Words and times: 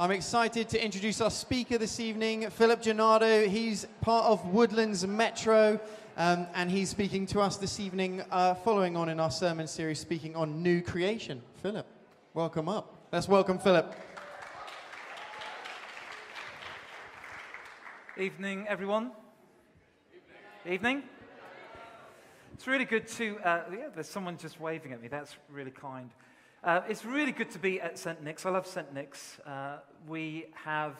I'm 0.00 0.12
excited 0.12 0.70
to 0.70 0.82
introduce 0.82 1.20
our 1.20 1.30
speaker 1.30 1.76
this 1.76 2.00
evening, 2.00 2.48
Philip 2.48 2.80
Gennardo. 2.80 3.46
He's 3.46 3.86
part 4.00 4.24
of 4.24 4.46
Woodlands 4.46 5.06
Metro, 5.06 5.78
um, 6.16 6.46
and 6.54 6.70
he's 6.70 6.88
speaking 6.88 7.26
to 7.26 7.40
us 7.42 7.58
this 7.58 7.78
evening, 7.78 8.22
uh, 8.30 8.54
following 8.54 8.96
on 8.96 9.10
in 9.10 9.20
our 9.20 9.30
sermon 9.30 9.66
series, 9.66 10.00
speaking 10.00 10.34
on 10.34 10.62
new 10.62 10.80
creation. 10.80 11.42
Philip, 11.62 11.84
welcome 12.32 12.66
up. 12.66 13.08
Let's 13.12 13.28
welcome 13.28 13.58
Philip. 13.58 13.94
Evening, 18.16 18.64
everyone. 18.68 19.12
Evening. 20.64 20.74
Evening. 20.74 21.02
It's 22.54 22.66
really 22.66 22.86
good 22.86 23.06
to, 23.06 23.38
uh, 23.40 23.64
yeah, 23.70 23.88
there's 23.94 24.08
someone 24.08 24.38
just 24.38 24.58
waving 24.58 24.94
at 24.94 25.02
me. 25.02 25.08
That's 25.08 25.36
really 25.50 25.72
kind. 25.72 26.08
Uh, 26.62 26.82
it's 26.90 27.06
really 27.06 27.32
good 27.32 27.50
to 27.50 27.58
be 27.58 27.80
at 27.80 27.98
St. 27.98 28.22
Nick's. 28.22 28.44
I 28.44 28.50
love 28.50 28.66
St. 28.66 28.92
Nick's. 28.92 29.38
Uh, 29.46 29.78
we 30.06 30.44
have 30.52 30.94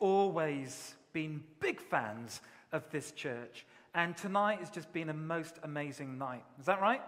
always 0.00 0.96
been 1.12 1.40
big 1.60 1.80
fans 1.80 2.40
of 2.72 2.82
this 2.90 3.12
church. 3.12 3.64
And 3.94 4.16
tonight 4.16 4.58
has 4.58 4.70
just 4.70 4.92
been 4.92 5.10
a 5.10 5.14
most 5.14 5.60
amazing 5.62 6.18
night. 6.18 6.42
Is 6.58 6.66
that 6.66 6.80
right? 6.80 7.00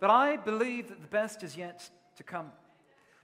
But 0.00 0.08
I 0.08 0.38
believe 0.38 0.88
that 0.88 1.02
the 1.02 1.08
best 1.08 1.42
is 1.42 1.58
yet 1.58 1.90
to 2.16 2.22
come. 2.22 2.50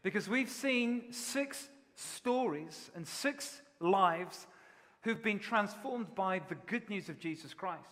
Because 0.02 0.28
we've 0.28 0.50
seen 0.50 1.10
six 1.10 1.70
stories 1.94 2.90
and 2.94 3.08
six 3.08 3.62
lives 3.80 4.46
who've 5.04 5.22
been 5.22 5.38
transformed 5.38 6.14
by 6.14 6.42
the 6.50 6.54
good 6.66 6.90
news 6.90 7.08
of 7.08 7.18
Jesus 7.18 7.54
Christ. 7.54 7.88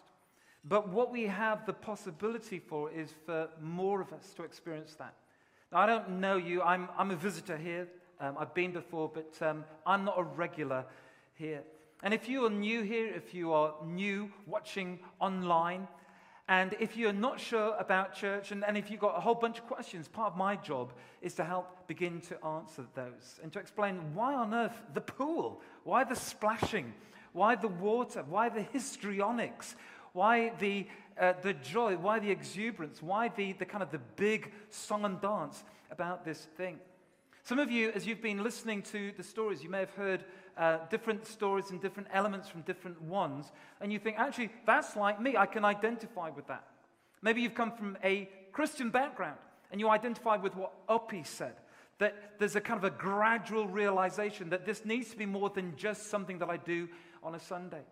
But 0.68 0.88
what 0.88 1.10
we 1.10 1.24
have 1.24 1.64
the 1.64 1.72
possibility 1.72 2.58
for 2.58 2.90
is 2.90 3.12
for 3.24 3.48
more 3.60 4.00
of 4.00 4.12
us 4.12 4.32
to 4.36 4.42
experience 4.42 4.94
that. 4.98 5.14
Now, 5.72 5.78
I 5.78 5.86
don't 5.86 6.20
know 6.20 6.36
you, 6.36 6.62
I'm, 6.62 6.88
I'm 6.98 7.10
a 7.10 7.16
visitor 7.16 7.56
here. 7.56 7.88
Um, 8.20 8.36
I've 8.38 8.54
been 8.54 8.72
before, 8.72 9.10
but 9.12 9.34
um, 9.40 9.64
I'm 9.86 10.04
not 10.04 10.18
a 10.18 10.22
regular 10.22 10.84
here. 11.34 11.62
And 12.02 12.12
if 12.12 12.28
you 12.28 12.44
are 12.46 12.50
new 12.50 12.82
here, 12.82 13.06
if 13.06 13.32
you 13.32 13.52
are 13.52 13.74
new 13.84 14.30
watching 14.46 14.98
online, 15.20 15.88
and 16.48 16.74
if 16.80 16.96
you're 16.96 17.12
not 17.12 17.38
sure 17.38 17.74
about 17.78 18.14
church, 18.14 18.52
and, 18.52 18.64
and 18.64 18.76
if 18.76 18.90
you've 18.90 19.00
got 19.00 19.16
a 19.16 19.20
whole 19.20 19.34
bunch 19.34 19.58
of 19.58 19.66
questions, 19.66 20.08
part 20.08 20.32
of 20.32 20.38
my 20.38 20.56
job 20.56 20.92
is 21.20 21.34
to 21.34 21.44
help 21.44 21.86
begin 21.86 22.20
to 22.22 22.44
answer 22.44 22.84
those 22.94 23.38
and 23.42 23.52
to 23.52 23.58
explain 23.58 24.14
why 24.14 24.34
on 24.34 24.54
earth 24.54 24.82
the 24.94 25.00
pool? 25.00 25.60
Why 25.84 26.04
the 26.04 26.16
splashing? 26.16 26.94
Why 27.32 27.54
the 27.54 27.68
water? 27.68 28.24
Why 28.26 28.48
the 28.48 28.62
histrionics? 28.62 29.76
Why 30.18 30.50
the, 30.58 30.84
uh, 31.16 31.34
the 31.42 31.52
joy? 31.54 31.96
Why 31.96 32.18
the 32.18 32.32
exuberance? 32.32 33.00
Why 33.00 33.28
the, 33.28 33.52
the 33.52 33.64
kind 33.64 33.84
of 33.84 33.92
the 33.92 34.00
big 34.16 34.50
song 34.68 35.04
and 35.04 35.20
dance 35.20 35.62
about 35.92 36.24
this 36.24 36.48
thing? 36.56 36.80
Some 37.44 37.60
of 37.60 37.70
you, 37.70 37.92
as 37.92 38.04
you've 38.04 38.20
been 38.20 38.42
listening 38.42 38.82
to 38.90 39.12
the 39.16 39.22
stories, 39.22 39.62
you 39.62 39.70
may 39.70 39.78
have 39.78 39.94
heard 39.94 40.24
uh, 40.56 40.78
different 40.90 41.24
stories 41.24 41.70
and 41.70 41.80
different 41.80 42.08
elements 42.12 42.48
from 42.48 42.62
different 42.62 43.00
ones, 43.00 43.52
and 43.80 43.92
you 43.92 44.00
think, 44.00 44.18
actually, 44.18 44.50
that's 44.66 44.96
like 44.96 45.20
me. 45.20 45.36
I 45.36 45.46
can 45.46 45.64
identify 45.64 46.30
with 46.30 46.48
that. 46.48 46.64
Maybe 47.22 47.40
you've 47.40 47.54
come 47.54 47.70
from 47.70 47.96
a 48.02 48.28
Christian 48.50 48.90
background 48.90 49.38
and 49.70 49.80
you 49.80 49.88
identify 49.88 50.34
with 50.34 50.56
what 50.56 50.84
Oppie 50.88 51.24
said. 51.24 51.54
That 51.98 52.40
there's 52.40 52.56
a 52.56 52.60
kind 52.60 52.78
of 52.78 52.82
a 52.82 52.90
gradual 52.90 53.68
realization 53.68 54.50
that 54.50 54.66
this 54.66 54.84
needs 54.84 55.10
to 55.10 55.16
be 55.16 55.26
more 55.26 55.50
than 55.50 55.76
just 55.76 56.10
something 56.10 56.40
that 56.40 56.50
I 56.50 56.56
do 56.56 56.88
on 57.22 57.36
a 57.36 57.40
Sunday. 57.40 57.84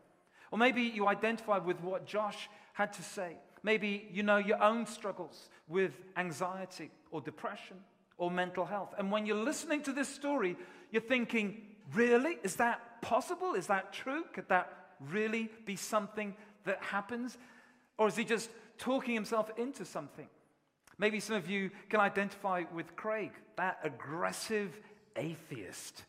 Or 0.51 0.59
maybe 0.59 0.83
you 0.83 1.07
identify 1.09 1.59
with 1.59 1.81
what 1.81 2.07
Josh 2.07 2.49
had 2.73 2.93
to 2.95 3.03
say. 3.03 3.37
Maybe 3.63 4.09
you 4.13 4.23
know 4.23 4.37
your 4.37 4.63
own 4.63 4.87
struggles 4.87 5.49
with 5.69 5.93
anxiety 6.17 6.91
or 7.11 7.21
depression 7.21 7.77
or 8.19 8.31
mental 8.31 8.65
health. 8.65 8.95
And 8.99 9.11
when 9.11 9.27
you're 9.27 9.37
listening 9.37 9.83
to 9.83 9.93
this 9.93 10.09
story, 10.09 10.57
you're 10.91 11.03
thinking, 11.03 11.63
really? 11.95 12.39
Is 12.43 12.57
that 12.57 13.03
possible? 13.03 13.55
Is 13.55 13.67
that 13.67 13.93
true? 13.93 14.25
Could 14.33 14.49
that 14.49 14.73
really 15.11 15.51
be 15.65 15.77
something 15.77 16.35
that 16.65 16.83
happens? 16.83 17.37
Or 17.99 18.09
is 18.09 18.17
he 18.17 18.25
just 18.25 18.51
talking 18.79 19.15
himself 19.15 19.51
into 19.57 19.85
something? 19.85 20.29
Maybe 20.99 21.21
some 21.21 21.37
of 21.37 21.51
you 21.51 21.71
can 21.91 22.01
identify 22.01 22.65
with 22.73 22.97
Craig, 22.97 23.33
that 23.57 23.79
aggressive 23.83 24.81
atheist 25.17 26.05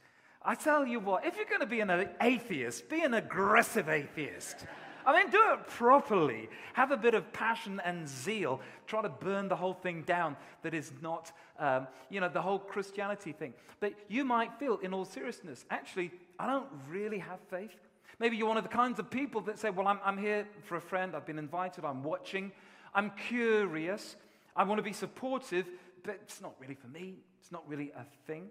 I 0.47 0.55
tell 0.55 0.87
you 0.87 1.01
what, 1.01 1.25
if 1.25 1.35
you're 1.35 1.45
going 1.45 1.59
to 1.59 1.65
be 1.67 1.81
an 1.81 2.09
atheist, 2.21 2.87
be 2.87 3.01
an 3.01 3.13
aggressive 3.15 3.89
atheist. 3.89 4.65
I 5.05 5.11
mean, 5.11 5.29
do 5.29 5.41
it 5.51 5.67
properly. 5.67 6.47
Have 6.71 6.91
a 6.91 6.97
bit 6.97 7.13
of 7.13 7.33
passion 7.33 7.81
and 7.83 8.07
zeal. 8.07 8.61
Try 8.87 9.01
to 9.01 9.09
burn 9.09 9.49
the 9.49 9.57
whole 9.57 9.73
thing 9.73 10.03
down 10.03 10.37
that 10.63 10.73
is 10.73 10.93
not, 11.01 11.33
um, 11.59 11.87
you 12.09 12.21
know, 12.21 12.29
the 12.29 12.41
whole 12.41 12.59
Christianity 12.59 13.33
thing. 13.33 13.53
But 13.81 13.91
you 14.07 14.23
might 14.23 14.57
feel, 14.57 14.77
in 14.77 14.93
all 14.93 15.03
seriousness, 15.03 15.65
actually, 15.69 16.11
I 16.39 16.47
don't 16.47 16.67
really 16.87 17.19
have 17.19 17.39
faith. 17.49 17.75
Maybe 18.17 18.37
you're 18.37 18.47
one 18.47 18.57
of 18.57 18.63
the 18.63 18.69
kinds 18.69 18.99
of 18.99 19.09
people 19.09 19.41
that 19.41 19.59
say, 19.59 19.69
Well, 19.69 19.87
I'm, 19.87 19.99
I'm 20.01 20.17
here 20.17 20.47
for 20.63 20.77
a 20.77 20.81
friend. 20.81 21.13
I've 21.13 21.25
been 21.25 21.39
invited. 21.39 21.83
I'm 21.83 22.03
watching. 22.03 22.53
I'm 22.95 23.11
curious. 23.27 24.15
I 24.55 24.63
want 24.63 24.79
to 24.79 24.83
be 24.83 24.93
supportive, 24.93 25.67
but 26.03 26.19
it's 26.23 26.41
not 26.41 26.55
really 26.57 26.75
for 26.75 26.87
me. 26.87 27.15
It's 27.41 27.51
not 27.51 27.67
really 27.67 27.91
a 27.97 28.05
thing. 28.25 28.47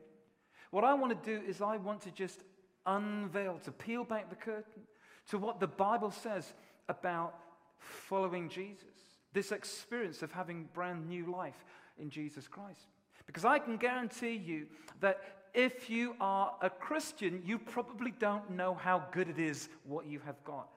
What 0.70 0.84
I 0.84 0.94
want 0.94 1.22
to 1.22 1.38
do 1.38 1.44
is, 1.46 1.60
I 1.60 1.76
want 1.76 2.02
to 2.02 2.10
just 2.10 2.42
unveil, 2.86 3.58
to 3.64 3.72
peel 3.72 4.04
back 4.04 4.30
the 4.30 4.36
curtain 4.36 4.82
to 5.30 5.38
what 5.38 5.60
the 5.60 5.66
Bible 5.66 6.10
says 6.10 6.52
about 6.88 7.34
following 7.78 8.48
Jesus, 8.48 8.84
this 9.32 9.52
experience 9.52 10.22
of 10.22 10.32
having 10.32 10.68
brand 10.72 11.08
new 11.08 11.30
life 11.30 11.64
in 11.98 12.10
Jesus 12.10 12.46
Christ. 12.48 12.88
Because 13.26 13.44
I 13.44 13.58
can 13.58 13.76
guarantee 13.76 14.36
you 14.36 14.66
that 15.00 15.20
if 15.52 15.90
you 15.90 16.14
are 16.20 16.54
a 16.60 16.70
Christian, 16.70 17.42
you 17.44 17.58
probably 17.58 18.12
don't 18.18 18.50
know 18.50 18.74
how 18.74 19.04
good 19.10 19.28
it 19.28 19.38
is 19.38 19.68
what 19.84 20.06
you 20.06 20.20
have 20.20 20.42
got. 20.44 20.68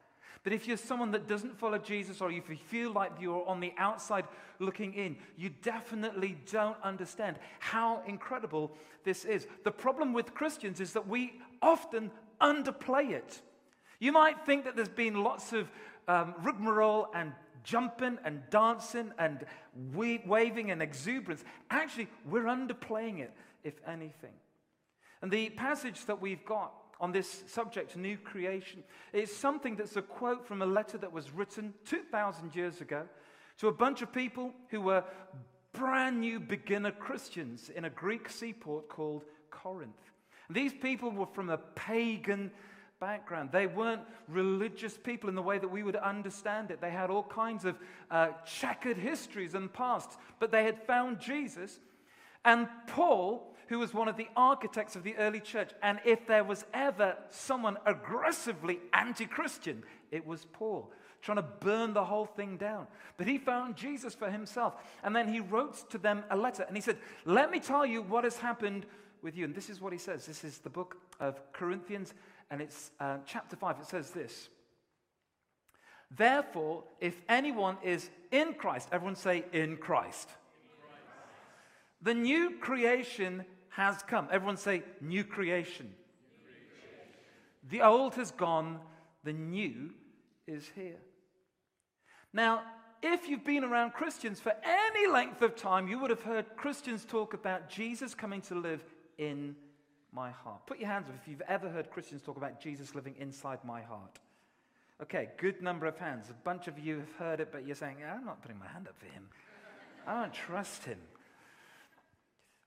But 0.44 0.54
if 0.54 0.68
you're 0.68 0.78
someone 0.78 1.12
that 1.12 1.28
doesn't 1.28 1.58
follow 1.58 1.78
Jesus 1.78 2.22
or 2.22 2.32
if 2.32 2.50
you 2.50 2.56
feel 2.56 2.92
like 2.92 3.12
you're 3.20 3.46
on 3.48 3.60
the 3.60 3.74
outside 3.78 4.26
looking 4.60 4.94
in, 4.94 5.18
you 5.38 5.50
definitely 5.62 6.38
don't 6.52 6.78
understand 6.84 7.38
how 7.60 8.02
incredible 8.08 8.72
this 9.04 9.26
is. 9.26 9.48
The 9.64 9.72
problem 9.72 10.14
with 10.14 10.34
Christians 10.34 10.80
is 10.80 10.94
that 10.94 11.08
we 11.08 11.34
often 11.62 12.12
underplay 12.40 13.12
it. 13.12 13.42
You 14.00 14.12
might 14.12 14.46
think 14.46 14.64
that 14.64 14.76
there's 14.76 14.88
been 14.88 15.24
lots 15.24 15.52
of 15.52 15.70
um, 16.08 16.34
rigmarole 16.42 17.08
and 17.14 17.34
jumping 17.64 18.18
and 18.24 18.42
dancing 18.50 19.12
and 19.20 19.46
waving 19.94 20.72
and 20.72 20.82
exuberance. 20.82 21.44
Actually, 21.70 22.08
we're 22.26 22.46
underplaying 22.46 23.20
it, 23.20 23.34
if 23.64 23.74
anything. 23.86 24.34
And 25.22 25.30
the 25.30 25.50
passage 25.50 26.06
that 26.06 26.22
we've 26.22 26.44
got 26.46 26.72
on 27.00 27.12
this 27.12 27.44
subject, 27.48 27.96
new 27.96 28.18
creation. 28.18 28.84
It's 29.14 29.36
something 29.36 29.76
that's 29.76 29.96
a 29.96 30.02
quote 30.02 30.46
from 30.46 30.62
a 30.62 30.66
letter 30.66 30.98
that 30.98 31.12
was 31.12 31.32
written 31.32 31.74
2,000 31.86 32.56
years 32.56 32.82
ago 32.82 33.04
to 33.60 33.68
a 33.68 33.74
bunch 33.74 34.02
of 34.02 34.12
people 34.12 34.54
who 34.70 34.82
were 34.82 35.04
brand 35.74 36.20
new 36.20 36.40
beginner 36.40 36.92
Christians 36.92 37.70
in 37.74 37.86
a 37.86 37.90
Greek 37.90 38.30
seaport 38.30 38.90
called 38.90 39.24
Corinth. 39.50 40.12
these 40.50 40.74
people 40.74 41.12
were 41.12 41.28
from 41.28 41.50
a 41.50 41.58
pagan 41.58 42.52
background. 43.00 43.50
They 43.52 43.68
weren't 43.68 44.02
religious 44.28 44.98
people 44.98 45.30
in 45.30 45.36
the 45.36 45.42
way 45.42 45.58
that 45.58 45.68
we 45.68 45.84
would 45.84 45.96
understand 45.96 46.72
it. 46.72 46.82
They 46.82 46.90
had 46.90 47.10
all 47.10 47.24
kinds 47.24 47.66
of 47.66 47.78
uh, 48.12 48.30
checkered 48.46 48.98
histories 48.98 49.56
and 49.56 49.72
pasts, 49.72 50.18
but 50.40 50.52
they 50.52 50.64
had 50.64 50.86
found 50.86 51.20
Jesus. 51.20 51.80
And 52.44 52.68
Paul 52.88 53.56
who 53.70 53.78
was 53.80 53.94
one 53.94 54.08
of 54.08 54.18
the 54.18 54.28
architects 54.36 54.96
of 54.96 55.04
the 55.04 55.16
early 55.18 55.40
church. 55.40 55.70
And 55.82 56.00
if 56.04 56.26
there 56.26 56.44
was 56.44 56.66
ever 56.74 57.16
someone 57.30 57.78
aggressively 57.86 58.80
anti 58.94 59.28
Christian, 59.28 59.84
it 60.12 60.26
was 60.26 60.46
Paul, 60.52 60.92
trying 61.22 61.38
to 61.38 61.44
burn 61.44 61.94
the 61.94 62.04
whole 62.04 62.26
thing 62.26 62.58
down. 62.58 62.88
But 63.16 63.28
he 63.28 63.38
found 63.38 63.76
Jesus 63.76 64.16
for 64.16 64.32
himself. 64.32 64.74
And 65.04 65.16
then 65.16 65.32
he 65.32 65.40
wrote 65.40 65.88
to 65.92 66.00
them 66.00 66.24
a 66.32 66.36
letter 66.36 66.64
and 66.64 66.76
he 66.76 66.82
said, 66.82 66.98
Let 67.26 67.52
me 67.52 67.60
tell 67.60 67.86
you 67.86 68.02
what 68.02 68.24
has 68.24 68.38
happened 68.38 68.88
with 69.22 69.38
you. 69.38 69.46
And 69.46 69.54
this 69.54 69.70
is 69.70 69.80
what 69.80 69.94
he 69.94 70.00
says. 70.00 70.26
This 70.26 70.44
is 70.44 70.58
the 70.58 70.70
book 70.70 70.98
of 71.20 71.40
Corinthians, 71.54 72.16
and 72.50 72.62
it's 72.62 72.90
uh, 73.00 73.18
chapter 73.28 73.56
5. 73.56 73.78
It 73.82 73.86
says 73.86 74.10
this. 74.10 74.50
Therefore, 76.10 76.86
if 77.00 77.22
anyone 77.30 77.78
is 77.84 78.10
in 78.32 78.54
Christ, 78.56 78.90
everyone 78.92 79.16
say, 79.16 79.46
in 79.54 79.78
Christ. 79.78 80.30
The 82.02 82.16
new 82.16 82.58
creation 82.60 83.46
has 83.70 84.02
come. 84.04 84.28
Everyone 84.32 84.58
say, 84.58 84.84
new 85.02 85.24
creation. 85.24 85.94
The 87.70 87.82
old 87.82 88.16
has 88.16 88.32
gone, 88.32 88.80
the 89.24 89.34
new 89.34 89.92
is 90.48 90.70
here. 90.76 90.98
Now, 92.34 92.64
if 93.02 93.30
you've 93.30 93.46
been 93.46 93.64
around 93.64 93.94
Christians 93.94 94.40
for 94.40 94.54
any 94.64 95.08
length 95.08 95.42
of 95.42 95.56
time, 95.56 95.88
you 95.88 96.00
would 96.00 96.10
have 96.10 96.24
heard 96.24 96.46
Christians 96.58 97.06
talk 97.06 97.34
about 97.34 97.70
Jesus 97.70 98.14
coming 98.14 98.42
to 98.42 98.56
live 98.56 98.84
in 99.18 99.56
my 100.12 100.32
heart. 100.32 100.66
Put 100.66 100.80
your 100.80 100.90
hands 100.90 101.08
up 101.08 101.16
if 101.22 101.28
you've 101.28 101.42
ever 101.42 101.70
heard 101.70 101.92
Christians 101.92 102.22
talk 102.22 102.38
about 102.38 102.60
Jesus 102.60 102.96
living 102.96 103.16
inside 103.20 103.60
my 103.64 103.82
heart. 103.82 104.20
Okay, 105.02 105.30
good 105.38 105.62
number 105.62 105.86
of 105.86 105.98
hands. 105.98 106.30
A 106.30 106.34
bunch 106.34 106.68
of 106.68 106.78
you 106.78 106.98
have 106.98 107.12
heard 107.18 107.40
it, 107.40 107.50
but 107.52 107.66
you're 107.66 107.76
saying, 107.76 107.98
I'm 108.04 108.26
not 108.26 108.42
putting 108.42 108.60
my 108.60 108.68
hand 108.68 108.88
up 108.88 108.96
for 109.00 109.06
him. 109.06 109.30
I 110.06 110.22
don't 110.22 110.34
trust 110.34 110.84
him. 110.84 110.98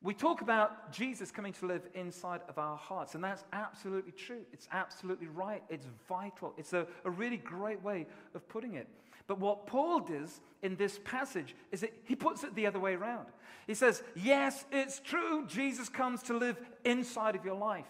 We 0.02 0.14
talk 0.14 0.40
about 0.40 0.92
Jesus 0.92 1.30
coming 1.30 1.52
to 1.54 1.66
live 1.66 1.82
inside 1.94 2.40
of 2.48 2.58
our 2.58 2.76
hearts, 2.76 3.14
and 3.14 3.22
that's 3.22 3.44
absolutely 3.52 4.10
true. 4.12 4.40
It's 4.52 4.66
absolutely 4.72 5.28
right. 5.28 5.62
It's 5.68 5.86
vital. 6.08 6.54
It's 6.56 6.72
a, 6.72 6.86
a 7.04 7.10
really 7.10 7.36
great 7.36 7.82
way 7.82 8.06
of 8.34 8.48
putting 8.48 8.74
it. 8.74 8.88
But 9.28 9.38
what 9.38 9.66
Paul 9.66 10.00
does 10.00 10.40
in 10.62 10.74
this 10.74 10.98
passage 11.04 11.54
is 11.70 11.82
that 11.82 11.92
he 12.04 12.16
puts 12.16 12.42
it 12.42 12.54
the 12.56 12.66
other 12.66 12.80
way 12.80 12.94
around. 12.94 13.26
He 13.68 13.74
says, 13.74 14.02
Yes, 14.16 14.64
it's 14.72 14.98
true, 14.98 15.46
Jesus 15.46 15.88
comes 15.88 16.22
to 16.24 16.36
live 16.36 16.60
inside 16.84 17.36
of 17.36 17.44
your 17.44 17.54
life. 17.54 17.86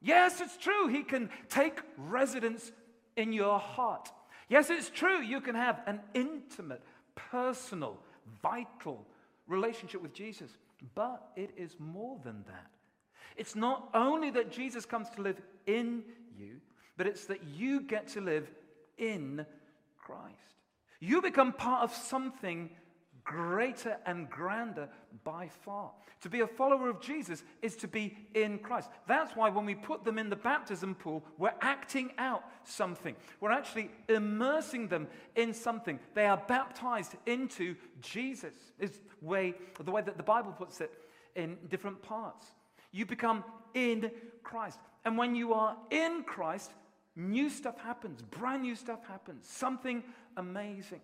Yes, 0.00 0.40
it's 0.40 0.56
true, 0.56 0.86
he 0.86 1.02
can 1.02 1.30
take 1.48 1.80
residence 1.96 2.70
in 3.16 3.32
your 3.32 3.58
heart. 3.58 4.12
Yes, 4.48 4.70
it's 4.70 4.88
true, 4.88 5.20
you 5.20 5.40
can 5.40 5.56
have 5.56 5.80
an 5.86 6.00
intimate, 6.14 6.82
personal, 7.16 7.98
vital 8.40 9.04
relationship 9.48 10.00
with 10.00 10.12
Jesus. 10.12 10.50
But 10.94 11.30
it 11.36 11.50
is 11.56 11.76
more 11.78 12.18
than 12.24 12.44
that. 12.46 12.70
It's 13.36 13.54
not 13.54 13.88
only 13.94 14.30
that 14.30 14.50
Jesus 14.50 14.86
comes 14.86 15.08
to 15.10 15.22
live 15.22 15.40
in 15.66 16.02
you, 16.38 16.60
but 16.96 17.06
it's 17.06 17.26
that 17.26 17.44
you 17.44 17.80
get 17.80 18.08
to 18.08 18.20
live 18.20 18.50
in 18.96 19.44
Christ. 19.98 20.34
You 21.00 21.20
become 21.20 21.52
part 21.52 21.82
of 21.82 21.94
something 21.94 22.70
greater 23.26 23.98
and 24.06 24.30
grander 24.30 24.88
by 25.24 25.48
far. 25.48 25.90
To 26.22 26.30
be 26.30 26.40
a 26.40 26.46
follower 26.46 26.88
of 26.88 27.00
Jesus 27.00 27.42
is 27.60 27.76
to 27.76 27.88
be 27.88 28.16
in 28.34 28.58
Christ. 28.58 28.88
That's 29.06 29.36
why 29.36 29.50
when 29.50 29.66
we 29.66 29.74
put 29.74 30.04
them 30.04 30.18
in 30.18 30.30
the 30.30 30.36
baptism 30.36 30.94
pool, 30.94 31.22
we're 31.36 31.52
acting 31.60 32.12
out 32.16 32.44
something. 32.64 33.14
We're 33.40 33.50
actually 33.50 33.90
immersing 34.08 34.88
them 34.88 35.08
in 35.34 35.52
something. 35.52 35.98
They 36.14 36.26
are 36.26 36.42
baptized 36.48 37.16
into 37.26 37.76
Jesus, 38.00 38.54
is 38.78 39.02
way, 39.20 39.54
the 39.82 39.90
way 39.90 40.02
that 40.02 40.16
the 40.16 40.22
Bible 40.22 40.52
puts 40.52 40.80
it 40.80 40.90
in 41.34 41.58
different 41.68 42.02
parts. 42.02 42.46
You 42.92 43.04
become 43.04 43.44
in 43.74 44.10
Christ. 44.42 44.78
And 45.04 45.18
when 45.18 45.34
you 45.34 45.52
are 45.52 45.76
in 45.90 46.22
Christ, 46.24 46.70
new 47.14 47.50
stuff 47.50 47.78
happens, 47.78 48.22
brand 48.22 48.62
new 48.62 48.74
stuff 48.74 49.06
happens, 49.06 49.46
something 49.46 50.02
amazing. 50.36 51.00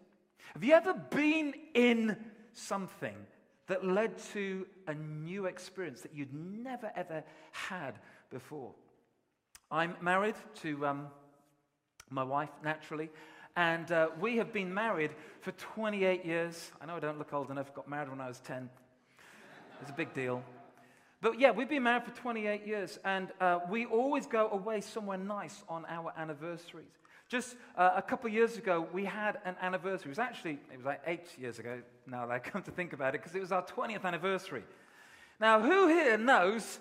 Have 0.54 0.64
you 0.64 0.74
ever 0.74 0.94
been 0.94 1.54
in 1.74 2.16
something 2.52 3.16
that 3.68 3.84
led 3.84 4.18
to 4.32 4.66
a 4.86 4.94
new 4.94 5.46
experience 5.46 6.02
that 6.02 6.14
you'd 6.14 6.34
never 6.34 6.90
ever 6.94 7.24
had 7.52 7.98
before? 8.30 8.72
I'm 9.70 9.96
married 10.02 10.34
to 10.62 10.86
um, 10.86 11.06
my 12.10 12.22
wife, 12.22 12.50
naturally, 12.62 13.08
and 13.56 13.90
uh, 13.90 14.08
we 14.20 14.36
have 14.36 14.52
been 14.52 14.72
married 14.72 15.12
for 15.40 15.52
28 15.52 16.24
years. 16.24 16.72
I 16.80 16.86
know 16.86 16.96
I 16.96 17.00
don't 17.00 17.18
look 17.18 17.32
old 17.32 17.50
enough, 17.50 17.72
got 17.74 17.88
married 17.88 18.10
when 18.10 18.20
I 18.20 18.28
was 18.28 18.40
10. 18.40 18.68
It's 19.80 19.90
a 19.90 19.94
big 19.94 20.12
deal. 20.12 20.42
But 21.20 21.38
yeah, 21.38 21.52
we've 21.52 21.68
been 21.68 21.84
married 21.84 22.04
for 22.04 22.10
28 22.10 22.66
years, 22.66 22.98
and 23.04 23.30
uh, 23.40 23.60
we 23.70 23.86
always 23.86 24.26
go 24.26 24.50
away 24.50 24.80
somewhere 24.80 25.18
nice 25.18 25.62
on 25.68 25.86
our 25.88 26.12
anniversaries. 26.16 26.98
Just 27.32 27.56
uh, 27.78 27.92
a 27.96 28.02
couple 28.02 28.26
of 28.26 28.34
years 28.34 28.58
ago, 28.58 28.86
we 28.92 29.06
had 29.06 29.38
an 29.46 29.56
anniversary. 29.62 30.08
It 30.08 30.10
was 30.10 30.18
actually, 30.18 30.58
it 30.70 30.76
was 30.76 30.84
like 30.84 31.00
eight 31.06 31.28
years 31.38 31.58
ago 31.58 31.80
now 32.06 32.26
that 32.26 32.32
I 32.34 32.38
come 32.38 32.62
to 32.64 32.70
think 32.70 32.92
about 32.92 33.14
it, 33.14 33.22
because 33.22 33.34
it 33.34 33.40
was 33.40 33.50
our 33.50 33.64
20th 33.64 34.04
anniversary. 34.04 34.64
Now, 35.40 35.58
who 35.58 35.88
here 35.88 36.18
knows 36.18 36.78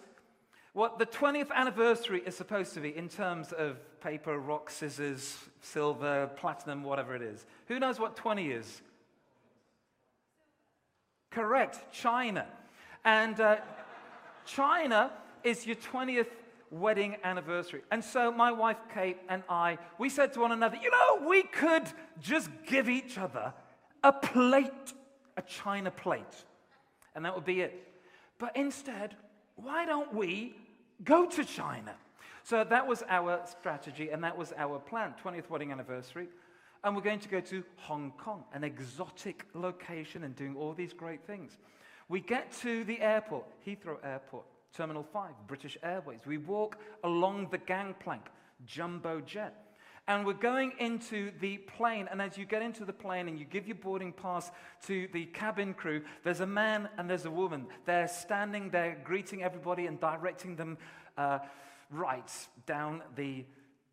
what 0.74 1.00
the 1.00 1.06
20th 1.06 1.54
anniversary 1.54 2.22
is 2.26 2.36
supposed 2.36 2.74
to 2.74 2.82
be 2.82 2.94
in 2.94 3.08
terms 3.08 3.54
of 3.54 3.78
paper, 4.02 4.38
rock, 4.38 4.70
scissors, 4.70 5.38
silver, 5.62 6.30
platinum, 6.36 6.84
whatever 6.84 7.16
it 7.16 7.22
is? 7.22 7.46
Who 7.70 7.80
knows 7.80 7.98
what 7.98 8.18
20 8.18 8.52
is? 8.52 8.82
Correct, 11.30 11.94
China. 11.94 12.46
And 13.06 13.40
uh, 13.40 13.56
China 14.46 15.14
is 15.46 15.66
your 15.66 15.78
20th 15.78 16.28
wedding 16.72 17.18
anniversary. 17.24 17.82
And 17.92 18.04
so 18.04 18.32
my 18.32 18.52
wife 18.52 18.78
Kate 18.94 19.18
and 19.30 19.44
I, 19.50 19.78
we 20.00 20.10
said 20.10 20.34
to 20.34 20.40
one 20.40 20.52
another, 20.52 20.78
you 20.82 20.90
know, 20.90 21.28
we 21.28 21.44
could 21.44 21.84
just 22.20 22.50
give 22.66 22.90
each 22.90 23.18
other 23.18 23.54
a 24.04 24.12
plate, 24.12 24.94
a 25.38 25.42
china 25.42 25.92
plate, 25.92 26.46
and 27.14 27.26
that 27.26 27.36
would 27.36 27.46
be 27.46 27.62
it. 27.62 27.88
But 28.40 28.56
instead, 28.56 29.16
why 29.56 29.86
don't 29.86 30.14
we 30.14 30.56
go 31.04 31.28
to 31.28 31.46
China? 31.46 31.94
So 32.44 32.64
that 32.64 32.88
was 32.88 33.04
our 33.08 33.40
strategy 33.46 34.10
and 34.10 34.24
that 34.24 34.36
was 34.36 34.52
our 34.58 34.80
plan 34.80 35.14
20th 35.24 35.50
wedding 35.50 35.72
anniversary. 35.72 36.28
And 36.84 36.96
we're 36.96 37.04
going 37.04 37.20
to 37.20 37.30
go 37.30 37.40
to 37.42 37.64
Hong 37.76 38.12
Kong, 38.18 38.44
an 38.54 38.64
exotic 38.64 39.46
location, 39.54 40.24
and 40.24 40.36
doing 40.36 40.56
all 40.56 40.74
these 40.74 40.94
great 40.94 41.24
things. 41.28 41.58
We 42.10 42.20
get 42.20 42.52
to 42.62 42.84
the 42.84 43.00
airport, 43.00 43.46
Heathrow 43.66 43.98
Airport. 44.04 44.46
Terminal 44.74 45.04
5, 45.04 45.32
British 45.48 45.78
Airways. 45.84 46.22
We 46.26 46.38
walk 46.38 46.78
along 47.04 47.50
the 47.52 47.58
gangplank, 47.58 48.24
Jumbo 48.66 49.22
Jet. 49.22 49.56
And 50.08 50.26
we're 50.26 50.34
going 50.34 50.74
into 50.80 51.32
the 51.40 51.58
plane. 51.58 52.08
And 52.10 52.22
as 52.22 52.38
you 52.38 52.46
get 52.46 52.62
into 52.62 52.86
the 52.86 52.94
plane 52.94 53.28
and 53.28 53.38
you 53.38 53.46
give 53.46 53.68
your 53.68 53.76
boarding 53.76 54.12
pass 54.12 54.52
to 54.88 55.08
the 55.14 55.26
cabin 55.26 55.74
crew, 55.74 56.02
there's 56.24 56.40
a 56.40 56.48
man 56.48 56.90
and 56.98 57.10
there's 57.10 57.26
a 57.26 57.32
woman. 57.32 57.68
They're 57.86 58.08
standing 58.08 58.72
there 58.72 58.98
greeting 59.04 59.44
everybody 59.44 59.86
and 59.86 60.00
directing 60.00 60.56
them 60.56 60.78
uh, 61.18 61.40
right 61.92 62.32
down 62.66 63.04
the, 63.16 63.46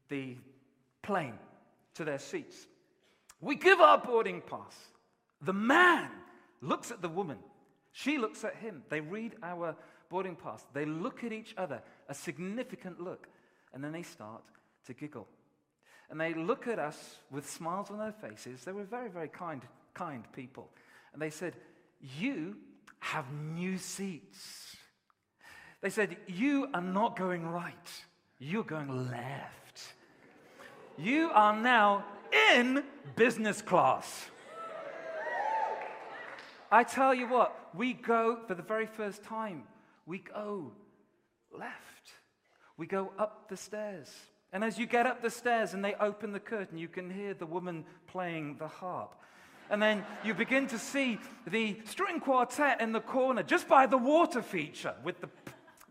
the 0.08 0.36
plane 1.02 1.38
to 1.94 2.04
their 2.04 2.18
seats. 2.18 2.66
We 3.40 3.56
give 3.56 3.80
our 3.80 3.98
boarding 3.98 4.40
pass. 4.40 4.76
The 5.42 5.52
man 5.52 6.08
looks 6.60 6.90
at 6.90 7.02
the 7.02 7.08
woman. 7.08 7.38
She 7.92 8.18
looks 8.18 8.44
at 8.44 8.56
him. 8.56 8.82
They 8.88 9.00
read 9.00 9.34
our 9.42 9.76
boarding 10.08 10.36
pass, 10.36 10.64
they 10.72 10.84
look 10.84 11.24
at 11.24 11.32
each 11.32 11.54
other, 11.56 11.82
a 12.08 12.14
significant 12.14 13.00
look, 13.00 13.28
and 13.72 13.82
then 13.82 13.92
they 13.92 14.02
start 14.02 14.42
to 14.86 14.94
giggle. 14.94 15.26
And 16.10 16.20
they 16.20 16.32
look 16.32 16.66
at 16.66 16.78
us 16.78 17.16
with 17.30 17.48
smiles 17.48 17.90
on 17.90 17.98
their 17.98 18.12
faces. 18.12 18.64
They 18.64 18.72
were 18.72 18.84
very, 18.84 19.10
very 19.10 19.28
kind, 19.28 19.62
kind 19.92 20.24
people. 20.32 20.70
And 21.12 21.20
they 21.20 21.30
said, 21.30 21.54
You 22.00 22.56
have 23.00 23.26
new 23.32 23.76
seats. 23.76 24.76
They 25.82 25.90
said, 25.90 26.16
You 26.26 26.68
are 26.72 26.80
not 26.80 27.16
going 27.16 27.46
right, 27.46 27.74
you're 28.38 28.64
going 28.64 29.10
left. 29.10 29.94
You 30.96 31.30
are 31.32 31.54
now 31.54 32.04
in 32.50 32.82
business 33.14 33.62
class. 33.62 34.26
I 36.72 36.82
tell 36.84 37.14
you 37.14 37.28
what, 37.28 37.70
we 37.74 37.92
go 37.92 38.40
for 38.46 38.54
the 38.54 38.62
very 38.62 38.86
first 38.86 39.22
time 39.22 39.62
we 40.08 40.18
go 40.18 40.72
left. 41.56 42.12
We 42.78 42.86
go 42.86 43.12
up 43.18 43.48
the 43.48 43.56
stairs. 43.56 44.08
And 44.52 44.64
as 44.64 44.78
you 44.78 44.86
get 44.86 45.06
up 45.06 45.20
the 45.20 45.30
stairs 45.30 45.74
and 45.74 45.84
they 45.84 45.94
open 45.94 46.32
the 46.32 46.40
curtain, 46.40 46.78
you 46.78 46.88
can 46.88 47.10
hear 47.10 47.34
the 47.34 47.44
woman 47.44 47.84
playing 48.06 48.56
the 48.58 48.66
harp. 48.66 49.14
And 49.70 49.82
then 49.82 50.02
you 50.24 50.32
begin 50.32 50.66
to 50.68 50.78
see 50.78 51.18
the 51.46 51.76
string 51.84 52.20
quartet 52.20 52.80
in 52.80 52.92
the 52.92 53.00
corner 53.00 53.42
just 53.42 53.68
by 53.68 53.86
the 53.86 53.98
water 53.98 54.40
feature 54.40 54.94
with 55.04 55.20
the, 55.20 55.28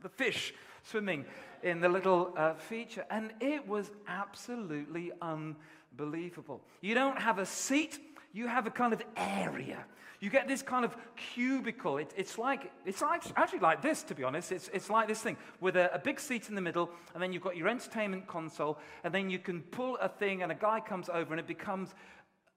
the 0.02 0.10
fish 0.10 0.52
swimming 0.82 1.26
in 1.62 1.80
the 1.80 1.90
little 1.90 2.34
uh, 2.36 2.56
feature. 2.56 3.06
And 3.12 3.32
it 3.40 3.68
was 3.68 3.92
absolutely 4.08 5.12
unbelievable. 5.22 6.62
You 6.82 6.96
don't 6.96 7.22
have 7.22 7.38
a 7.38 7.46
seat, 7.46 8.00
you 8.38 8.48
have 8.48 8.68
a 8.68 8.72
kind 8.72 8.94
of 8.94 9.02
area 9.16 9.86
you 10.20 10.30
get 10.32 10.48
this 10.48 10.62
kind 10.62 10.84
of 10.84 10.96
cubicle. 11.16 11.98
It, 11.98 12.12
it's, 12.18 12.38
like, 12.38 12.72
it's 12.86 13.02
like, 13.02 13.24
actually 13.36 13.60
like 13.60 13.82
this, 13.82 14.02
to 14.04 14.16
be 14.16 14.24
honest. 14.24 14.52
It's, 14.52 14.70
it's 14.74 14.90
like 14.90 15.08
this 15.08 15.22
thing 15.22 15.38
with 15.62 15.76
a, 15.76 15.94
a 15.94 16.00
big 16.00 16.20
seat 16.20 16.50
in 16.50 16.56
the 16.56 16.62
middle, 16.62 16.90
and 17.14 17.22
then 17.22 17.32
you've 17.32 17.44
got 17.44 17.56
your 17.56 17.68
entertainment 17.68 18.26
console, 18.28 18.80
and 19.04 19.14
then 19.14 19.30
you 19.30 19.40
can 19.40 19.62
pull 19.62 19.98
a 19.98 20.10
thing, 20.10 20.42
and 20.42 20.52
a 20.52 20.56
guy 20.56 20.80
comes 20.80 21.10
over, 21.10 21.34
and 21.34 21.40
it 21.40 21.48
becomes 21.48 21.94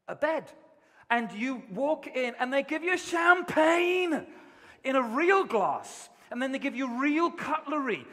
a 0.08 0.14
bed. 0.14 0.50
And 1.10 1.30
you 1.32 1.62
walk 1.70 2.06
in, 2.06 2.34
and 2.38 2.52
they 2.52 2.62
give 2.62 2.82
you 2.82 2.96
champagne 2.96 4.26
in 4.82 4.96
a 4.96 5.02
real 5.02 5.44
glass, 5.44 6.08
and 6.30 6.40
then 6.40 6.52
they 6.52 6.58
give 6.58 6.74
you 6.74 6.98
real 6.98 7.30
cutlery. 7.30 8.06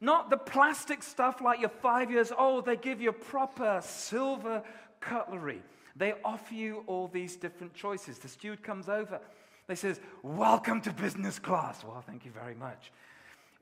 Not 0.00 0.30
the 0.30 0.38
plastic 0.38 1.02
stuff 1.02 1.42
like 1.42 1.60
you're 1.60 1.68
five 1.68 2.10
years 2.10 2.32
old, 2.32 2.64
they 2.64 2.76
give 2.76 3.02
you 3.02 3.12
proper 3.12 3.82
silver 3.84 4.62
cutlery. 5.00 5.60
They 5.98 6.14
offer 6.24 6.54
you 6.54 6.84
all 6.86 7.08
these 7.08 7.34
different 7.36 7.74
choices. 7.74 8.18
The 8.18 8.28
steward 8.28 8.62
comes 8.62 8.88
over. 8.88 9.20
They 9.66 9.74
says, 9.74 10.00
welcome 10.22 10.80
to 10.82 10.92
business 10.92 11.38
class. 11.38 11.84
Well, 11.84 12.02
thank 12.06 12.24
you 12.24 12.30
very 12.30 12.54
much. 12.54 12.92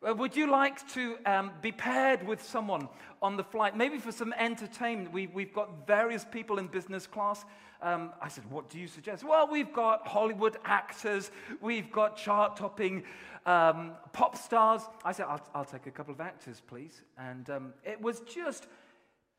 Uh, 0.06 0.14
would 0.14 0.36
you 0.36 0.50
like 0.50 0.86
to 0.92 1.16
um, 1.24 1.50
be 1.62 1.72
paired 1.72 2.24
with 2.26 2.42
someone 2.42 2.88
on 3.22 3.38
the 3.38 3.42
flight? 3.42 3.74
Maybe 3.74 3.98
for 3.98 4.12
some 4.12 4.34
entertainment. 4.34 5.12
We, 5.12 5.28
we've 5.28 5.54
got 5.54 5.86
various 5.86 6.24
people 6.24 6.58
in 6.58 6.66
business 6.66 7.06
class. 7.06 7.44
Um, 7.80 8.12
I 8.20 8.28
said, 8.28 8.44
What 8.50 8.68
do 8.68 8.78
you 8.78 8.86
suggest? 8.86 9.24
Well, 9.24 9.48
we've 9.50 9.72
got 9.72 10.06
Hollywood 10.06 10.58
actors, 10.64 11.30
we've 11.60 11.90
got 11.90 12.16
chart 12.16 12.56
topping 12.56 13.04
um, 13.46 13.92
pop 14.12 14.36
stars. 14.36 14.82
I 15.04 15.12
said, 15.12 15.26
I'll, 15.28 15.40
I'll, 15.54 15.64
take 15.64 15.86
a 15.86 15.90
couple 15.90 16.12
of 16.12 16.20
actors, 16.20 16.62
please. 16.66 17.02
And 17.18 17.48
um, 17.48 17.72
it 17.84 18.00
was 18.00 18.20
just 18.20 18.66